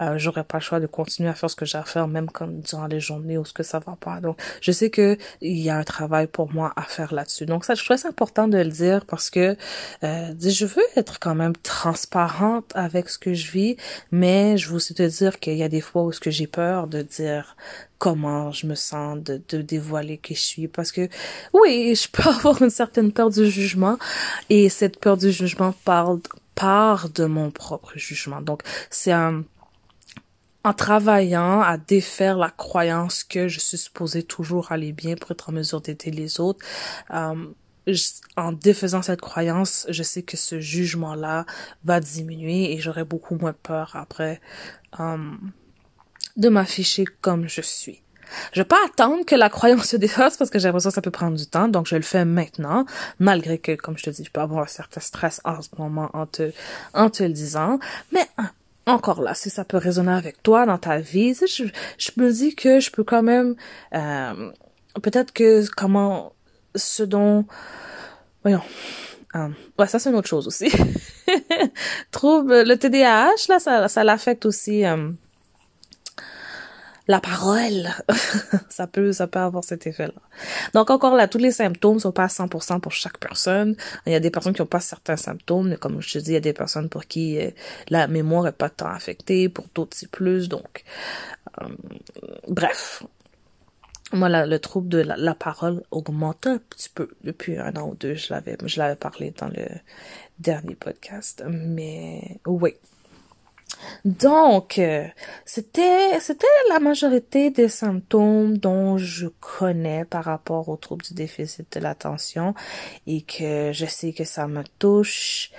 euh, 0.02 0.18
j'aurais 0.18 0.44
pas 0.44 0.58
le 0.58 0.62
choix 0.62 0.80
de 0.80 0.86
continuer 0.86 1.28
à 1.28 1.34
faire 1.34 1.50
ce 1.50 1.56
que 1.56 1.64
j'ai 1.64 1.78
à 1.78 1.84
faire, 1.84 2.08
même 2.08 2.30
comme 2.30 2.60
durant 2.60 2.86
les 2.86 3.00
journées 3.00 3.38
où 3.38 3.44
ce 3.44 3.52
que 3.52 3.62
ça 3.62 3.78
va 3.78 3.96
pas. 4.00 4.20
Donc, 4.20 4.38
je 4.60 4.72
sais 4.72 4.90
que 4.90 5.16
il 5.40 5.58
y 5.58 5.70
a 5.70 5.76
un 5.76 5.84
travail 5.84 6.26
pour 6.26 6.52
moi 6.52 6.72
à 6.76 6.82
faire 6.82 7.14
là-dessus. 7.14 7.46
Donc 7.46 7.64
ça, 7.64 7.74
je 7.74 7.84
trouve 7.84 7.96
ça 7.96 8.08
important 8.08 8.48
de 8.48 8.58
le 8.58 8.70
dire 8.70 9.06
parce 9.06 9.30
que 9.30 9.56
euh, 10.02 10.34
je 10.40 10.66
veux 10.66 10.82
être 10.96 11.18
quand 11.20 11.34
même 11.34 11.56
transparente 11.56 12.72
avec 12.74 13.08
ce 13.08 13.18
que 13.18 13.29
je 13.34 13.50
vis, 13.50 13.76
mais 14.10 14.56
je 14.56 14.68
veux 14.68 14.76
aussi 14.76 14.94
te 14.94 15.02
dire 15.02 15.38
qu'il 15.38 15.56
y 15.56 15.62
a 15.62 15.68
des 15.68 15.80
fois 15.80 16.02
où 16.02 16.12
ce 16.12 16.30
j'ai 16.30 16.46
peur 16.46 16.86
de 16.86 17.02
dire 17.02 17.56
comment 17.98 18.50
je 18.52 18.66
me 18.66 18.74
sens, 18.74 19.18
de, 19.18 19.40
de 19.48 19.62
dévoiler 19.62 20.18
qui 20.18 20.34
je 20.34 20.40
suis, 20.40 20.68
parce 20.68 20.92
que 20.92 21.08
oui, 21.52 21.94
je 21.94 22.08
peux 22.10 22.28
avoir 22.28 22.62
une 22.62 22.70
certaine 22.70 23.12
peur 23.12 23.30
du 23.30 23.50
jugement, 23.50 23.98
et 24.48 24.68
cette 24.68 24.98
peur 24.98 25.16
du 25.16 25.32
jugement 25.32 25.74
parle 25.84 26.20
part 26.54 27.08
de 27.08 27.24
mon 27.24 27.50
propre 27.50 27.92
jugement. 27.96 28.40
Donc 28.42 28.62
c'est 28.90 29.12
un 29.12 29.44
en 30.62 30.74
travaillant 30.74 31.62
à 31.62 31.78
défaire 31.78 32.36
la 32.36 32.50
croyance 32.50 33.24
que 33.24 33.48
je 33.48 33.60
suis 33.60 33.78
supposée 33.78 34.22
toujours 34.22 34.72
aller 34.72 34.92
bien 34.92 35.14
pour 35.16 35.30
être 35.30 35.48
en 35.48 35.52
mesure 35.52 35.80
d'aider 35.80 36.10
les 36.10 36.38
autres, 36.38 36.64
euh, 37.14 37.46
en 38.36 38.52
défaisant 38.52 39.02
cette 39.02 39.20
croyance, 39.20 39.86
je 39.88 40.02
sais 40.02 40.22
que 40.22 40.36
ce 40.36 40.60
jugement-là 40.60 41.46
va 41.84 42.00
diminuer 42.00 42.72
et 42.72 42.78
j'aurai 42.78 43.04
beaucoup 43.04 43.36
moins 43.36 43.52
peur 43.52 43.92
après 43.94 44.40
um, 44.98 45.52
de 46.36 46.48
m'afficher 46.48 47.04
comme 47.20 47.48
je 47.48 47.60
suis. 47.60 48.02
Je 48.52 48.60
vais 48.60 48.64
pas 48.66 48.78
attendre 48.86 49.24
que 49.24 49.34
la 49.34 49.48
croyance 49.48 49.86
se 49.86 49.96
défasse 49.96 50.36
parce 50.36 50.50
que 50.50 50.58
j'ai 50.58 50.68
l'impression 50.68 50.90
que 50.90 50.94
ça 50.94 51.02
peut 51.02 51.10
prendre 51.10 51.36
du 51.36 51.46
temps, 51.46 51.68
donc 51.68 51.86
je 51.86 51.96
le 51.96 52.02
fais 52.02 52.24
maintenant, 52.24 52.84
malgré 53.18 53.58
que, 53.58 53.74
comme 53.74 53.98
je 53.98 54.04
te 54.04 54.10
dis, 54.10 54.24
je 54.24 54.30
peux 54.30 54.40
avoir 54.40 54.62
un 54.62 54.68
certain 54.68 55.00
stress 55.00 55.40
en 55.44 55.60
ce 55.62 55.70
moment 55.78 56.10
en 56.12 56.26
te, 56.26 56.52
en 56.94 57.10
te 57.10 57.22
le 57.22 57.32
disant. 57.32 57.78
Mais 58.12 58.26
hein, 58.38 58.50
encore 58.86 59.22
là, 59.22 59.34
si 59.34 59.50
ça 59.50 59.64
peut 59.64 59.76
résonner 59.76 60.12
avec 60.12 60.42
toi 60.42 60.66
dans 60.66 60.78
ta 60.78 60.98
vie, 60.98 61.34
je, 61.34 61.64
je 61.98 62.10
me 62.16 62.32
dis 62.32 62.54
que 62.54 62.80
je 62.80 62.90
peux 62.90 63.04
quand 63.04 63.22
même, 63.22 63.56
euh, 63.94 64.50
peut-être 65.02 65.32
que 65.32 65.64
comment 65.74 66.32
ce 66.74 67.02
dont 67.02 67.44
voyons 68.42 68.62
um, 69.34 69.54
ouais 69.78 69.86
ça 69.86 69.98
c'est 69.98 70.10
une 70.10 70.16
autre 70.16 70.28
chose 70.28 70.46
aussi. 70.46 70.70
Trouble 72.10 72.62
le 72.62 72.76
TDAH 72.76 73.48
là 73.48 73.58
ça 73.58 73.88
ça 73.88 74.04
l'affecte 74.04 74.46
aussi 74.46 74.84
um, 74.84 75.16
la 77.06 77.20
parole. 77.20 77.88
Ça 78.68 78.86
peut 78.86 79.12
ça 79.12 79.26
peut 79.26 79.40
avoir 79.40 79.64
cet 79.64 79.86
effet 79.86 80.06
là 80.06 80.14
donc 80.74 80.90
encore 80.90 81.16
là 81.16 81.26
tous 81.28 81.38
les 81.38 81.50
symptômes 81.50 81.98
sont 81.98 82.12
pas 82.12 82.24
à 82.24 82.28
100% 82.28 82.80
pour 82.80 82.92
chaque 82.92 83.18
personne. 83.18 83.76
Il 84.06 84.12
y 84.12 84.14
a 84.14 84.20
des 84.20 84.30
personnes 84.30 84.54
qui 84.54 84.62
ont 84.62 84.66
pas 84.66 84.80
certains 84.80 85.16
symptômes 85.16 85.70
mais 85.70 85.76
comme 85.76 86.00
je 86.00 86.12
te 86.12 86.18
dis 86.18 86.30
il 86.30 86.34
y 86.34 86.36
a 86.36 86.40
des 86.40 86.52
personnes 86.52 86.88
pour 86.88 87.06
qui 87.06 87.38
euh, 87.38 87.50
la 87.88 88.06
mémoire 88.06 88.46
est 88.46 88.52
pas 88.52 88.70
tant 88.70 88.88
affectée 88.88 89.48
pour 89.48 89.66
d'autres 89.74 89.96
c'est 89.96 90.10
plus 90.10 90.48
donc 90.48 90.84
um, 91.60 91.76
bref 92.48 93.02
moi, 94.12 94.28
le 94.28 94.58
trouble 94.58 94.88
de 94.88 94.98
la, 94.98 95.34
parole 95.34 95.82
augmente 95.90 96.46
un 96.46 96.58
petit 96.58 96.88
peu 96.88 97.10
depuis 97.22 97.58
un 97.58 97.74
an 97.76 97.88
ou 97.90 97.94
deux. 97.94 98.14
Je 98.14 98.32
l'avais, 98.32 98.56
je 98.64 98.78
l'avais 98.78 98.96
parlé 98.96 99.32
dans 99.38 99.48
le 99.48 99.66
dernier 100.38 100.74
podcast. 100.74 101.44
Mais 101.48 102.40
oui. 102.46 102.74
Donc, 104.04 104.78
euh, 104.78 105.06
c'était, 105.44 106.18
c'était 106.20 106.46
la 106.68 106.80
majorité 106.80 107.50
des 107.50 107.68
symptômes 107.68 108.58
dont 108.58 108.98
je 108.98 109.28
connais 109.28 110.04
par 110.04 110.24
rapport 110.24 110.68
au 110.68 110.76
trouble 110.76 111.04
du 111.04 111.14
déficit 111.14 111.72
de 111.76 111.80
l'attention 111.80 112.54
et 113.06 113.22
que 113.22 113.70
je 113.72 113.86
sais 113.86 114.12
que 114.12 114.24
ça 114.24 114.48
me 114.48 114.64
touche 114.78 115.52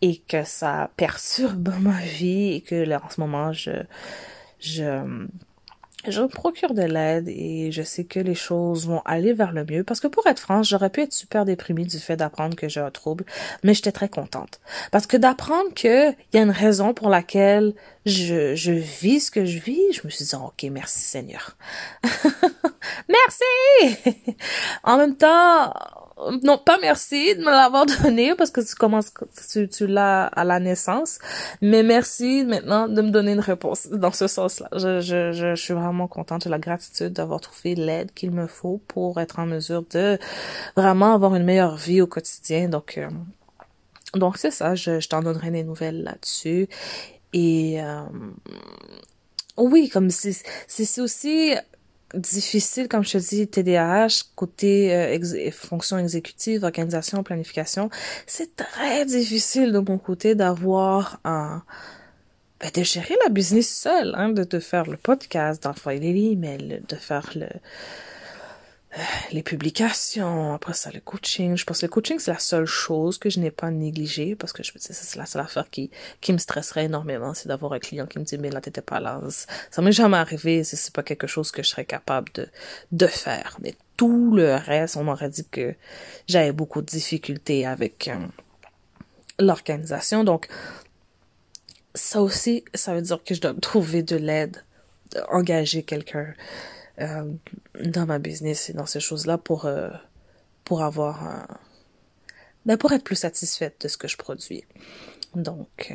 et 0.00 0.18
que 0.18 0.44
ça 0.44 0.90
perturbe 0.96 1.72
ma 1.80 2.00
vie 2.00 2.54
et 2.54 2.60
que 2.60 2.74
là, 2.74 3.00
en 3.04 3.10
ce 3.10 3.20
moment, 3.20 3.52
je, 3.52 3.70
je, 4.58 5.26
je 6.06 6.22
procure 6.22 6.74
de 6.74 6.82
l'aide 6.82 7.28
et 7.28 7.70
je 7.72 7.82
sais 7.82 8.04
que 8.04 8.18
les 8.18 8.34
choses 8.34 8.86
vont 8.86 9.02
aller 9.04 9.32
vers 9.32 9.52
le 9.52 9.64
mieux 9.64 9.84
parce 9.84 10.00
que 10.00 10.08
pour 10.08 10.26
être 10.26 10.40
franche, 10.40 10.68
j'aurais 10.68 10.90
pu 10.90 11.02
être 11.02 11.12
super 11.12 11.44
déprimée 11.44 11.84
du 11.84 11.98
fait 11.98 12.16
d'apprendre 12.16 12.56
que 12.56 12.68
j'ai 12.68 12.80
un 12.80 12.90
trouble, 12.90 13.24
mais 13.62 13.74
j'étais 13.74 13.92
très 13.92 14.08
contente. 14.08 14.60
Parce 14.90 15.06
que 15.06 15.16
d'apprendre 15.16 15.72
que 15.74 16.10
il 16.10 16.34
y 16.34 16.38
a 16.38 16.42
une 16.42 16.50
raison 16.50 16.94
pour 16.94 17.08
laquelle 17.08 17.74
je, 18.04 18.54
je 18.54 18.72
vis 18.72 19.20
ce 19.20 19.30
que 19.30 19.44
je 19.44 19.58
vis, 19.58 19.92
je 19.92 20.00
me 20.04 20.10
suis 20.10 20.24
dit, 20.24 20.34
ok, 20.34 20.64
merci 20.70 21.00
Seigneur. 21.00 21.56
merci! 23.08 24.16
en 24.84 24.96
même 24.96 25.16
temps, 25.16 25.72
non, 26.42 26.58
pas 26.58 26.78
merci 26.80 27.34
de 27.34 27.40
me 27.40 27.50
l'avoir 27.50 27.86
donné 28.02 28.34
parce 28.34 28.50
que 28.50 28.60
tu 28.60 28.74
commences, 28.74 29.12
tu, 29.50 29.68
tu 29.68 29.86
l'as 29.86 30.24
à 30.26 30.44
la 30.44 30.60
naissance, 30.60 31.18
mais 31.60 31.82
merci 31.82 32.44
maintenant 32.44 32.88
de 32.88 33.02
me 33.02 33.10
donner 33.10 33.32
une 33.32 33.40
réponse 33.40 33.88
dans 33.88 34.12
ce 34.12 34.26
sens-là. 34.26 34.68
Je, 34.72 35.00
je, 35.00 35.32
je, 35.32 35.54
suis 35.54 35.74
vraiment 35.74 36.08
contente 36.08 36.44
de 36.44 36.50
la 36.50 36.58
gratitude 36.58 37.12
d'avoir 37.12 37.40
trouvé 37.40 37.74
l'aide 37.74 38.12
qu'il 38.12 38.30
me 38.30 38.46
faut 38.46 38.80
pour 38.88 39.20
être 39.20 39.38
en 39.38 39.46
mesure 39.46 39.84
de 39.90 40.18
vraiment 40.76 41.14
avoir 41.14 41.34
une 41.34 41.44
meilleure 41.44 41.76
vie 41.76 42.00
au 42.00 42.06
quotidien. 42.06 42.68
Donc, 42.68 42.98
euh, 42.98 43.08
donc 44.14 44.36
c'est 44.36 44.50
ça. 44.50 44.74
Je, 44.74 45.00
je 45.00 45.08
t'en 45.08 45.22
donnerai 45.22 45.50
des 45.50 45.64
nouvelles 45.64 46.02
là-dessus. 46.02 46.68
Et 47.32 47.82
euh, 47.82 48.02
oui, 49.56 49.88
comme 49.88 50.10
c'est 50.10 50.36
c'est 50.66 51.00
aussi 51.00 51.54
difficile, 52.14 52.88
comme 52.88 53.04
je 53.04 53.12
te 53.12 53.18
dis, 53.18 53.48
TDAH, 53.48 54.24
côté 54.34 54.94
euh, 54.94 55.50
fonction 55.50 55.98
exécutive, 55.98 56.64
organisation, 56.64 57.22
planification, 57.22 57.90
c'est 58.26 58.56
très 58.56 59.04
difficile 59.06 59.72
de 59.72 59.78
mon 59.78 59.98
côté 59.98 60.34
d'avoir 60.34 61.20
un... 61.24 61.62
Ben, 62.60 62.70
de 62.72 62.82
gérer 62.84 63.16
la 63.24 63.30
business 63.30 63.68
seul, 63.68 64.14
hein, 64.16 64.28
de, 64.28 64.44
de 64.44 64.58
faire 64.60 64.88
le 64.88 64.96
podcast, 64.96 65.64
d'envoyer 65.64 66.12
les 66.12 66.32
emails, 66.32 66.82
de 66.88 66.96
faire 66.96 67.30
le 67.34 67.48
les 69.30 69.42
publications, 69.42 70.52
après 70.52 70.74
ça, 70.74 70.90
le 70.90 71.00
coaching. 71.00 71.56
Je 71.56 71.64
pense 71.64 71.80
que 71.80 71.86
le 71.86 71.90
coaching, 71.90 72.18
c'est 72.18 72.32
la 72.32 72.38
seule 72.38 72.66
chose 72.66 73.18
que 73.18 73.30
je 73.30 73.40
n'ai 73.40 73.50
pas 73.50 73.70
négligée 73.70 74.36
parce 74.36 74.52
que 74.52 74.62
je 74.62 74.72
me 74.72 74.78
dis, 74.78 74.88
c'est 74.90 75.18
la 75.18 75.26
seule 75.26 75.42
affaire 75.42 75.70
qui, 75.70 75.90
qui 76.20 76.32
me 76.32 76.38
stresserait 76.38 76.84
énormément, 76.84 77.34
c'est 77.34 77.48
d'avoir 77.48 77.72
un 77.72 77.78
client 77.78 78.06
qui 78.06 78.18
me 78.18 78.24
dit, 78.24 78.38
mais 78.38 78.50
là, 78.50 78.60
t'étais 78.60 78.82
pas 78.82 79.00
là. 79.00 79.20
Ça 79.70 79.82
m'est 79.82 79.92
jamais 79.92 80.18
arrivé, 80.18 80.62
c'est 80.64 80.92
pas 80.92 81.02
quelque 81.02 81.26
chose 81.26 81.50
que 81.50 81.62
je 81.62 81.68
serais 81.68 81.84
capable 81.84 82.30
de, 82.34 82.48
de 82.92 83.06
faire. 83.06 83.56
Mais 83.62 83.74
tout 83.96 84.34
le 84.34 84.54
reste, 84.56 84.96
on 84.96 85.04
m'aurait 85.04 85.30
dit 85.30 85.46
que 85.50 85.74
j'avais 86.26 86.52
beaucoup 86.52 86.82
de 86.82 86.86
difficultés 86.86 87.66
avec 87.66 88.08
euh, 88.08 88.16
l'organisation. 89.38 90.24
Donc, 90.24 90.48
ça 91.94 92.20
aussi, 92.20 92.64
ça 92.74 92.94
veut 92.94 93.02
dire 93.02 93.22
que 93.24 93.34
je 93.34 93.40
dois 93.40 93.54
trouver 93.54 94.02
de 94.02 94.16
l'aide, 94.16 94.64
engager 95.30 95.82
quelqu'un 95.82 96.34
euh, 97.00 97.32
dans 97.84 98.06
ma 98.06 98.18
business 98.18 98.70
et 98.70 98.72
dans 98.74 98.86
ces 98.86 99.00
choses-là 99.00 99.38
pour 99.38 99.64
euh, 99.64 99.90
pour 100.64 100.82
avoir 100.82 101.26
un, 101.26 101.46
ben 102.66 102.76
pour 102.76 102.92
être 102.92 103.04
plus 103.04 103.16
satisfaite 103.16 103.80
de 103.82 103.88
ce 103.88 103.96
que 103.96 104.08
je 104.08 104.16
produis. 104.16 104.64
Donc, 105.34 105.90
euh, 105.90 105.94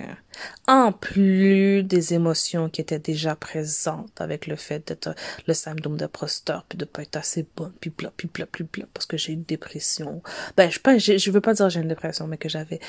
en 0.68 0.92
plus 0.92 1.84
des 1.84 2.16
émotions 2.16 2.70
qui 2.70 2.82
étaient 2.82 2.98
déjà 2.98 3.36
présentes 3.36 4.20
avec 4.20 4.48
le 4.48 4.56
fait 4.56 4.88
d'être 4.88 5.14
le 5.46 5.54
syndrome 5.54 5.96
de 5.98 6.08
prosteur, 6.08 6.66
puis 6.68 6.76
de 6.76 6.86
pas 6.86 7.04
être 7.04 7.18
assez 7.18 7.46
bonne, 7.56 7.72
puis 7.80 7.92
bla, 7.92 8.12
puis 8.18 8.28
bla, 8.34 8.48
puis 8.48 8.64
bla, 8.64 8.86
parce 8.96 9.06
que 9.06 9.16
j'ai 9.16 9.34
une 9.34 9.44
dépression. 9.44 10.24
Ben, 10.56 10.72
je, 10.72 10.80
pas, 10.80 10.98
je, 10.98 11.30
veux 11.30 11.42
pas 11.42 11.54
dire 11.54 11.70
j'ai 11.70 11.82
une 11.82 11.88
dépression, 11.88 12.26
mais 12.26 12.38
que 12.38 12.50
j'avais 12.50 12.80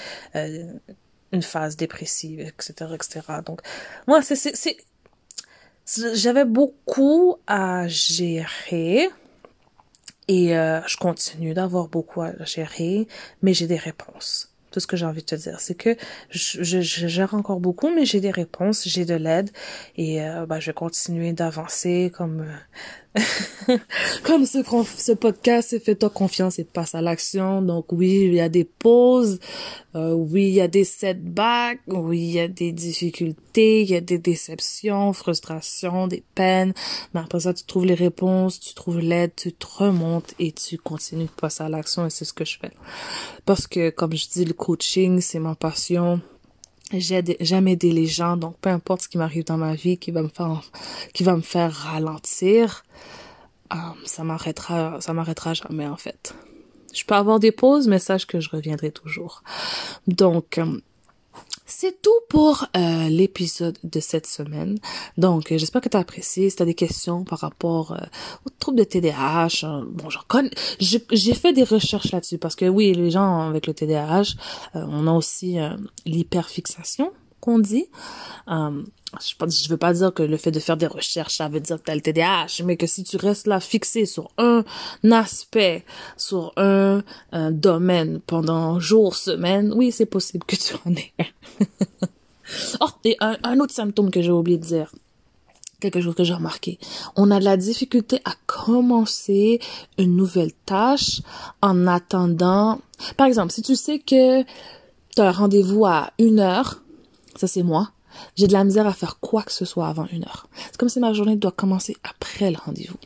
une 1.33 1.43
phase 1.43 1.77
dépressive, 1.77 2.41
etc., 2.41 2.73
etc. 2.95 3.21
Donc, 3.45 3.61
moi, 4.07 4.23
c'est, 4.23 4.37
c'est, 4.37 4.77
j'avais 6.15 6.45
beaucoup 6.45 7.37
à 7.47 7.89
gérer 7.89 9.09
et 10.29 10.57
euh, 10.57 10.81
je 10.87 10.97
continue 10.99 11.55
d'avoir 11.55 11.89
beaucoup 11.89 12.21
à 12.21 12.33
gérer, 12.45 13.09
mais 13.43 13.55
j'ai 13.55 13.67
des 13.67 13.77
réponses. 13.77 14.53
Tout 14.71 14.81
ce 14.81 14.87
que 14.87 14.99
j'ai 14.99 15.07
envie 15.07 15.23
de 15.23 15.27
te 15.27 15.35
dire, 15.35 15.61
c'est 15.61 15.75
que 15.75 15.97
je, 16.29 16.63
je, 16.63 16.81
gère 16.83 17.33
encore 17.33 17.59
beaucoup, 17.59 17.91
mais 17.95 18.05
j'ai 18.05 18.21
des 18.21 18.31
réponses, 18.31 18.87
j'ai 18.87 19.07
de 19.07 19.15
l'aide 19.15 19.51
et 19.97 20.23
euh, 20.23 20.45
bah, 20.45 20.61
je 20.61 20.67
vais 20.67 20.75
continuer 20.75 21.33
d'avancer 21.33 22.13
comme 22.15 22.47
comme 24.23 24.47
ce, 24.47 24.59
ce 24.97 25.13
podcast, 25.13 25.69
c'est 25.71 25.85
fais-toi 25.85 26.11
confiance 26.11 26.59
et 26.59 26.65
passe 26.65 26.95
à 26.95 27.01
l'action. 27.01 27.63
Donc 27.63 27.93
oui, 27.93 28.23
il 28.25 28.35
y 28.35 28.41
a 28.41 28.49
des 28.49 28.65
pauses, 28.65 29.39
euh, 29.95 30.13
oui, 30.13 30.49
il 30.49 30.55
y 30.55 30.61
a 30.61 30.69
des 30.69 30.85
setbacks, 30.85 31.81
oui, 31.87 32.19
il 32.19 32.33
y 32.33 32.41
a 32.41 32.49
des 32.49 32.73
difficultés, 32.73 33.83
il 33.83 33.91
y 33.91 33.97
a 33.97 34.01
des 34.01 34.19
déceptions, 34.19 35.13
frustrations, 35.13 36.07
des 36.07 36.23
peines. 36.35 36.73
Mais 37.15 37.21
après 37.21 37.41
ça, 37.41 37.55
tu 37.55 37.65
trouves 37.65 37.87
les 37.87 37.95
réponses, 37.95 38.61
tu 38.61 38.75
trouves 38.75 39.01
l'aide, 39.01 39.33
tu 39.37 39.53
te 39.53 39.67
remontes 39.67 40.35
et 40.39 40.53
tu 40.53 40.79
continues 40.79 41.25
de 41.25 41.31
passer 41.31 41.63
à 41.65 41.69
l'action 41.69 42.07
et 42.07 42.11
c'est 42.11 42.25
ce 42.25 42.33
que 42.33 42.45
je 42.45 42.59
fais. 42.59 42.73
Parce 43.45 43.67
que, 43.67 43.91
comme 43.91 44.15
je 44.15 44.29
dis, 44.29 44.45
le 44.45 44.55
coaching, 44.55 45.21
c'est 45.21 45.39
ma 45.39 45.55
passion 45.55 46.21
j'aime 46.93 47.69
aider 47.69 47.93
les 47.93 48.07
gens 48.07 48.37
donc 48.37 48.57
peu 48.59 48.71
importe 48.71 49.03
ce 49.03 49.09
qui 49.09 49.19
m'arrive 49.19 49.45
dans 49.45 49.59
ma 49.59 49.75
vie 49.75 49.99
qui 49.99 50.11
va 50.11 50.23
me 50.23 50.29
faire 50.29 50.63
qui 51.13 51.23
va 51.23 51.37
me 51.37 51.43
faire 51.43 51.73
ralentir 51.73 52.85
euh, 53.73 53.77
ça 54.05 54.25
m'arrêtera 54.25 55.01
ça 55.01 55.13
m'arrêtera 55.13 55.55
jamais 55.55 55.87
en 55.87 55.97
fait. 55.97 56.35
Je 56.95 57.05
peux 57.05 57.15
avoir 57.15 57.39
des 57.39 57.53
pauses 57.53 57.87
mais 57.87 57.99
sache 57.99 58.27
que 58.27 58.41
je 58.41 58.49
reviendrai 58.49 58.91
toujours. 58.91 59.43
Donc 60.07 60.59
euh, 60.59 60.81
c'est 61.69 62.01
tout 62.01 62.11
pour 62.31 62.67
euh, 62.77 63.09
l'épisode 63.09 63.79
de 63.85 64.01
cette 64.01 64.27
semaine. 64.27 64.79
Donc, 65.19 65.53
euh, 65.53 65.59
j'espère 65.59 65.83
que 65.83 65.89
tu 65.89 65.97
as 65.97 66.01
apprécié. 66.01 66.49
Si 66.49 66.57
tu 66.57 66.63
as 66.63 66.67
des 66.67 66.75
questions 66.75 67.25
par 67.25 67.41
rapport 67.41 67.93
euh, 67.93 67.99
au 68.47 68.51
trouble 68.59 68.79
de 68.79 68.85
TDAH, 68.85 69.65
euh, 69.65 69.85
bon, 69.87 70.09
j'en 70.09 70.23
connais, 70.27 70.51
j'ai 70.81 71.35
fait 71.35 71.53
des 71.53 71.65
recherches 71.65 72.11
là-dessus 72.11 72.39
parce 72.39 72.57
que 72.57 72.65
oui, 72.65 72.95
les 72.95 73.11
gens 73.11 73.49
avec 73.49 73.67
le 73.67 73.75
TDAH, 73.75 74.35
on 74.75 75.07
a 75.07 75.13
aussi 75.13 75.59
l'hyperfixation 76.07 77.13
qu'on 77.41 77.59
dit 77.59 77.87
je, 79.21 79.35
je 79.49 79.69
veux 79.69 79.77
pas 79.77 79.93
dire 79.93 80.13
que 80.13 80.23
le 80.23 80.37
fait 80.37 80.51
de 80.51 80.61
faire 80.61 80.77
des 80.77 80.87
recherches, 80.87 81.37
ça 81.37 81.49
veut 81.49 81.61
dire 81.61 81.77
que 81.77 81.83
t'as 81.83 81.95
le 81.95 82.01
TDAH, 82.01 82.65
mais 82.65 82.77
que 82.77 82.87
si 82.87 83.05
tu 83.05 83.17
restes 83.17 83.47
là 83.47 83.61
fixé 83.61 84.07
sur 84.07 84.31
un 84.39 84.65
aspect, 85.11 85.85
sur 86.17 86.53
un, 86.57 87.03
domaine 87.51 88.21
pendant 88.27 88.81
jours, 88.81 89.15
semaines, 89.15 89.73
oui, 89.75 89.93
c'est 89.93 90.07
possible 90.07 90.45
que 90.45 90.57
tu 90.57 90.75
en 90.85 90.93
aies. 90.93 91.13
oh, 92.81 92.89
et 93.05 93.17
un, 93.21 93.37
un 93.43 93.61
autre 93.61 93.75
symptôme 93.75 94.11
que 94.11 94.23
j'ai 94.23 94.31
oublié 94.31 94.59
de 94.59 94.65
dire 94.65 94.93
quelque 95.81 96.01
chose 96.01 96.15
que 96.15 96.25
j'ai 96.25 96.35
remarqué. 96.35 96.79
On 97.17 97.31
a 97.31 97.39
de 97.39 97.45
la 97.45 97.57
difficulté 97.57 98.21
à 98.25 98.33
commencer 98.47 99.61
une 99.97 100.17
nouvelle 100.17 100.53
tâche 100.67 101.23
en 101.63 101.87
attendant. 101.87 102.81
Par 103.17 103.27
exemple, 103.27 103.53
si 103.53 103.63
tu 103.63 103.77
sais 103.77 103.99
que 103.99 104.43
tu 104.43 105.21
as 105.21 105.29
un 105.29 105.33
rendez-vous 105.33 105.87
à 105.87 106.11
une 106.19 106.41
heure, 106.41 106.83
ça 107.37 107.47
c'est 107.47 107.63
moi, 107.63 107.93
j'ai 108.37 108.47
de 108.47 108.53
la 108.53 108.65
misère 108.65 108.87
à 108.87 108.93
faire 108.93 109.19
quoi 109.21 109.43
que 109.43 109.53
ce 109.53 109.65
soit 109.65 109.89
avant 109.89 110.07
une 110.13 110.25
heure. 110.25 110.49
C'est 110.67 110.77
comme 110.77 110.89
si 110.89 111.01
ma 111.01 111.13
journée 111.13 111.37
doit 111.37 111.53
commencer 111.53 111.97
après 112.03 112.51
le 112.51 112.57
rendez-vous. 112.57 112.99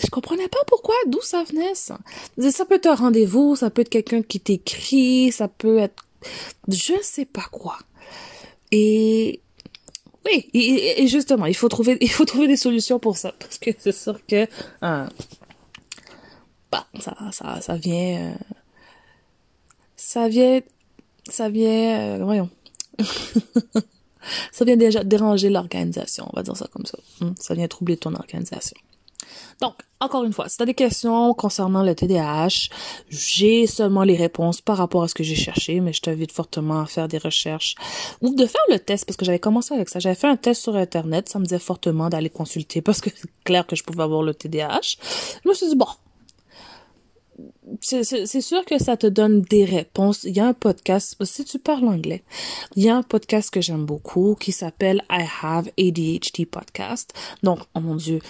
Je 0.00 0.08
comprenais 0.10 0.48
pas 0.48 0.58
pourquoi, 0.66 0.94
d'où 1.06 1.20
ça 1.22 1.42
venait 1.44 1.74
ça. 1.74 1.98
Peut 2.36 2.74
être 2.76 2.86
un 2.86 2.94
rendez-vous, 2.94 3.56
ça 3.56 3.70
peut 3.70 3.82
être 3.82 3.88
quelqu'un 3.88 4.22
qui 4.22 4.40
t'écrit, 4.40 5.32
ça 5.32 5.48
peut 5.48 5.78
être 5.78 6.04
je 6.68 6.94
sais 7.02 7.24
pas 7.24 7.46
quoi. 7.50 7.78
Et 8.70 9.40
oui, 10.26 10.50
et, 10.52 11.06
justement, 11.06 11.46
il 11.46 11.56
faut 11.56 11.68
trouver 11.68 11.96
il 12.00 12.10
faut 12.10 12.24
trouver 12.24 12.48
des 12.48 12.56
solutions 12.56 12.98
pour 12.98 13.16
ça 13.16 13.32
parce 13.38 13.58
que 13.58 13.70
c'est 13.78 13.92
sûr 13.92 14.24
que 14.26 14.46
euh, 14.82 15.06
bah 16.70 16.86
ça 17.00 17.16
ça 17.32 17.60
ça 17.60 17.76
vient 17.76 18.32
euh, 18.32 18.34
ça 19.96 20.28
vient 20.28 20.60
ça 21.30 21.48
vient 21.48 22.18
euh, 22.18 22.24
voyons 22.24 22.50
ça 24.58 24.64
vient 24.64 24.76
déjà 24.76 25.04
déranger 25.04 25.50
l'organisation, 25.50 26.28
on 26.32 26.36
va 26.36 26.42
dire 26.42 26.56
ça 26.56 26.66
comme 26.72 26.84
ça. 26.84 26.98
Hmm, 27.20 27.30
ça 27.38 27.54
vient 27.54 27.68
troubler 27.68 27.96
ton 27.96 28.12
organisation. 28.16 28.76
Donc, 29.60 29.74
encore 30.00 30.24
une 30.24 30.32
fois, 30.32 30.48
si 30.48 30.56
tu 30.56 30.64
as 30.64 30.66
des 30.66 30.74
questions 30.74 31.32
concernant 31.32 31.84
le 31.84 31.94
TDAH, 31.94 32.70
j'ai 33.08 33.68
seulement 33.68 34.02
les 34.02 34.16
réponses 34.16 34.60
par 34.60 34.76
rapport 34.76 35.04
à 35.04 35.08
ce 35.08 35.14
que 35.14 35.22
j'ai 35.22 35.36
cherché, 35.36 35.78
mais 35.78 35.92
je 35.92 36.02
t'invite 36.02 36.32
fortement 36.32 36.80
à 36.80 36.86
faire 36.86 37.06
des 37.06 37.18
recherches 37.18 37.76
ou 38.20 38.34
de 38.34 38.46
faire 38.46 38.62
le 38.68 38.80
test 38.80 39.06
parce 39.06 39.16
que 39.16 39.24
j'avais 39.24 39.38
commencé 39.38 39.74
avec 39.74 39.90
ça. 39.90 40.00
J'avais 40.00 40.16
fait 40.16 40.26
un 40.26 40.36
test 40.36 40.62
sur 40.62 40.74
Internet, 40.74 41.28
ça 41.28 41.38
me 41.38 41.44
disait 41.44 41.60
fortement 41.60 42.08
d'aller 42.08 42.30
consulter 42.30 42.82
parce 42.82 43.00
que 43.00 43.10
c'est 43.14 43.30
clair 43.44 43.64
que 43.64 43.76
je 43.76 43.84
pouvais 43.84 44.02
avoir 44.02 44.22
le 44.22 44.34
TDAH. 44.34 44.96
Je 45.44 45.48
me 45.48 45.54
suis 45.54 45.68
dit, 45.68 45.76
bon, 45.76 45.86
c'est 47.80 48.40
sûr 48.40 48.64
que 48.64 48.78
ça 48.78 48.96
te 48.96 49.06
donne 49.06 49.42
des 49.42 49.64
réponses. 49.64 50.24
Il 50.24 50.36
y 50.36 50.40
a 50.40 50.46
un 50.46 50.54
podcast, 50.54 51.16
si 51.24 51.44
tu 51.44 51.58
parles 51.58 51.86
anglais, 51.86 52.22
il 52.76 52.84
y 52.84 52.88
a 52.88 52.96
un 52.96 53.02
podcast 53.02 53.50
que 53.50 53.60
j'aime 53.60 53.84
beaucoup 53.84 54.36
qui 54.38 54.52
s'appelle 54.52 55.02
I 55.10 55.24
Have 55.42 55.70
ADHD 55.78 56.46
Podcast. 56.46 57.12
Donc, 57.42 57.60
oh 57.74 57.80
mon 57.80 57.96
Dieu, 57.96 58.20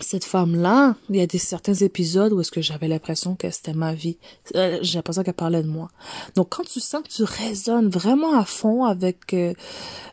cette 0.00 0.24
femme-là, 0.24 0.96
il 1.08 1.16
y 1.16 1.20
a 1.20 1.26
des 1.26 1.38
certains 1.38 1.74
épisodes 1.74 2.32
où 2.32 2.40
est-ce 2.40 2.50
que 2.50 2.62
j'avais 2.62 2.88
l'impression 2.88 3.36
que 3.36 3.50
c'était 3.50 3.74
ma 3.74 3.94
vie. 3.94 4.18
Euh, 4.54 4.78
j'ai 4.82 4.98
l'impression 4.98 5.22
qu'elle 5.22 5.34
parlait 5.34 5.62
de 5.62 5.68
moi. 5.68 5.88
Donc 6.34 6.50
quand 6.50 6.64
tu 6.64 6.80
sens 6.80 7.02
que 7.02 7.08
tu 7.08 7.22
résonnes 7.22 7.88
vraiment 7.88 8.38
à 8.38 8.44
fond 8.44 8.84
avec 8.84 9.32
euh, 9.34 9.54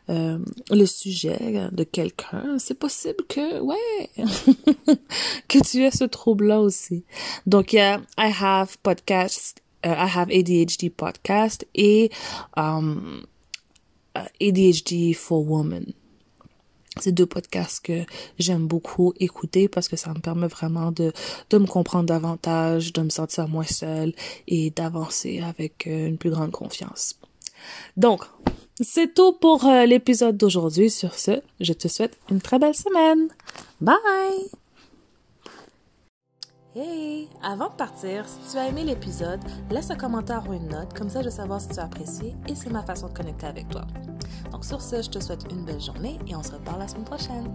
euh, 0.08 0.38
le 0.70 0.86
sujet 0.86 1.68
de 1.72 1.84
quelqu'un, 1.84 2.56
c'est 2.58 2.78
possible 2.78 3.24
que 3.28 3.60
ouais 3.60 4.10
que 5.48 5.58
tu 5.58 5.84
aies 5.84 5.90
ce 5.90 6.04
trouble-là 6.04 6.60
aussi. 6.60 7.04
Donc 7.46 7.72
il 7.72 7.76
y 7.76 7.80
a 7.80 8.00
I 8.18 8.32
have 8.40 8.76
podcast, 8.82 9.62
I 9.84 10.08
have 10.14 10.30
ADHD 10.30 10.90
podcast 10.90 11.66
et 11.74 12.10
um, 12.56 13.24
ADHD 14.40 15.14
for 15.14 15.44
women. 15.44 15.92
C'est 17.00 17.12
deux 17.12 17.26
podcasts 17.26 17.84
que 17.84 18.04
j'aime 18.38 18.66
beaucoup 18.66 19.14
écouter 19.18 19.68
parce 19.68 19.88
que 19.88 19.96
ça 19.96 20.10
me 20.12 20.20
permet 20.20 20.48
vraiment 20.48 20.92
de, 20.92 21.12
de 21.50 21.58
me 21.58 21.66
comprendre 21.66 22.06
davantage, 22.06 22.92
de 22.92 23.02
me 23.02 23.08
sentir 23.08 23.48
moins 23.48 23.64
seule 23.64 24.12
et 24.46 24.70
d'avancer 24.70 25.40
avec 25.40 25.86
euh, 25.86 26.08
une 26.08 26.18
plus 26.18 26.30
grande 26.30 26.50
confiance. 26.50 27.18
Donc, 27.96 28.24
c'est 28.80 29.14
tout 29.14 29.32
pour 29.32 29.64
euh, 29.66 29.86
l'épisode 29.86 30.36
d'aujourd'hui. 30.36 30.90
Sur 30.90 31.18
ce, 31.18 31.40
je 31.60 31.72
te 31.72 31.88
souhaite 31.88 32.18
une 32.30 32.40
très 32.40 32.58
belle 32.58 32.74
semaine. 32.74 33.28
Bye! 33.80 34.61
Hey! 36.74 37.28
Avant 37.42 37.68
de 37.68 37.74
partir, 37.74 38.26
si 38.26 38.50
tu 38.50 38.56
as 38.56 38.66
aimé 38.66 38.82
l'épisode, 38.82 39.40
laisse 39.70 39.90
un 39.90 39.94
commentaire 39.94 40.48
ou 40.48 40.54
une 40.54 40.68
note, 40.68 40.96
comme 40.96 41.10
ça 41.10 41.20
je 41.20 41.26
vais 41.26 41.30
savoir 41.30 41.60
si 41.60 41.68
tu 41.68 41.78
as 41.78 41.84
apprécié 41.84 42.34
et 42.48 42.54
c'est 42.54 42.70
ma 42.70 42.82
façon 42.82 43.08
de 43.08 43.12
connecter 43.12 43.44
avec 43.44 43.68
toi. 43.68 43.82
Donc 44.50 44.64
sur 44.64 44.80
ce, 44.80 45.02
je 45.02 45.10
te 45.10 45.20
souhaite 45.20 45.44
une 45.50 45.66
belle 45.66 45.82
journée 45.82 46.18
et 46.26 46.34
on 46.34 46.42
se 46.42 46.52
reparle 46.52 46.78
la 46.78 46.88
semaine 46.88 47.04
prochaine. 47.04 47.52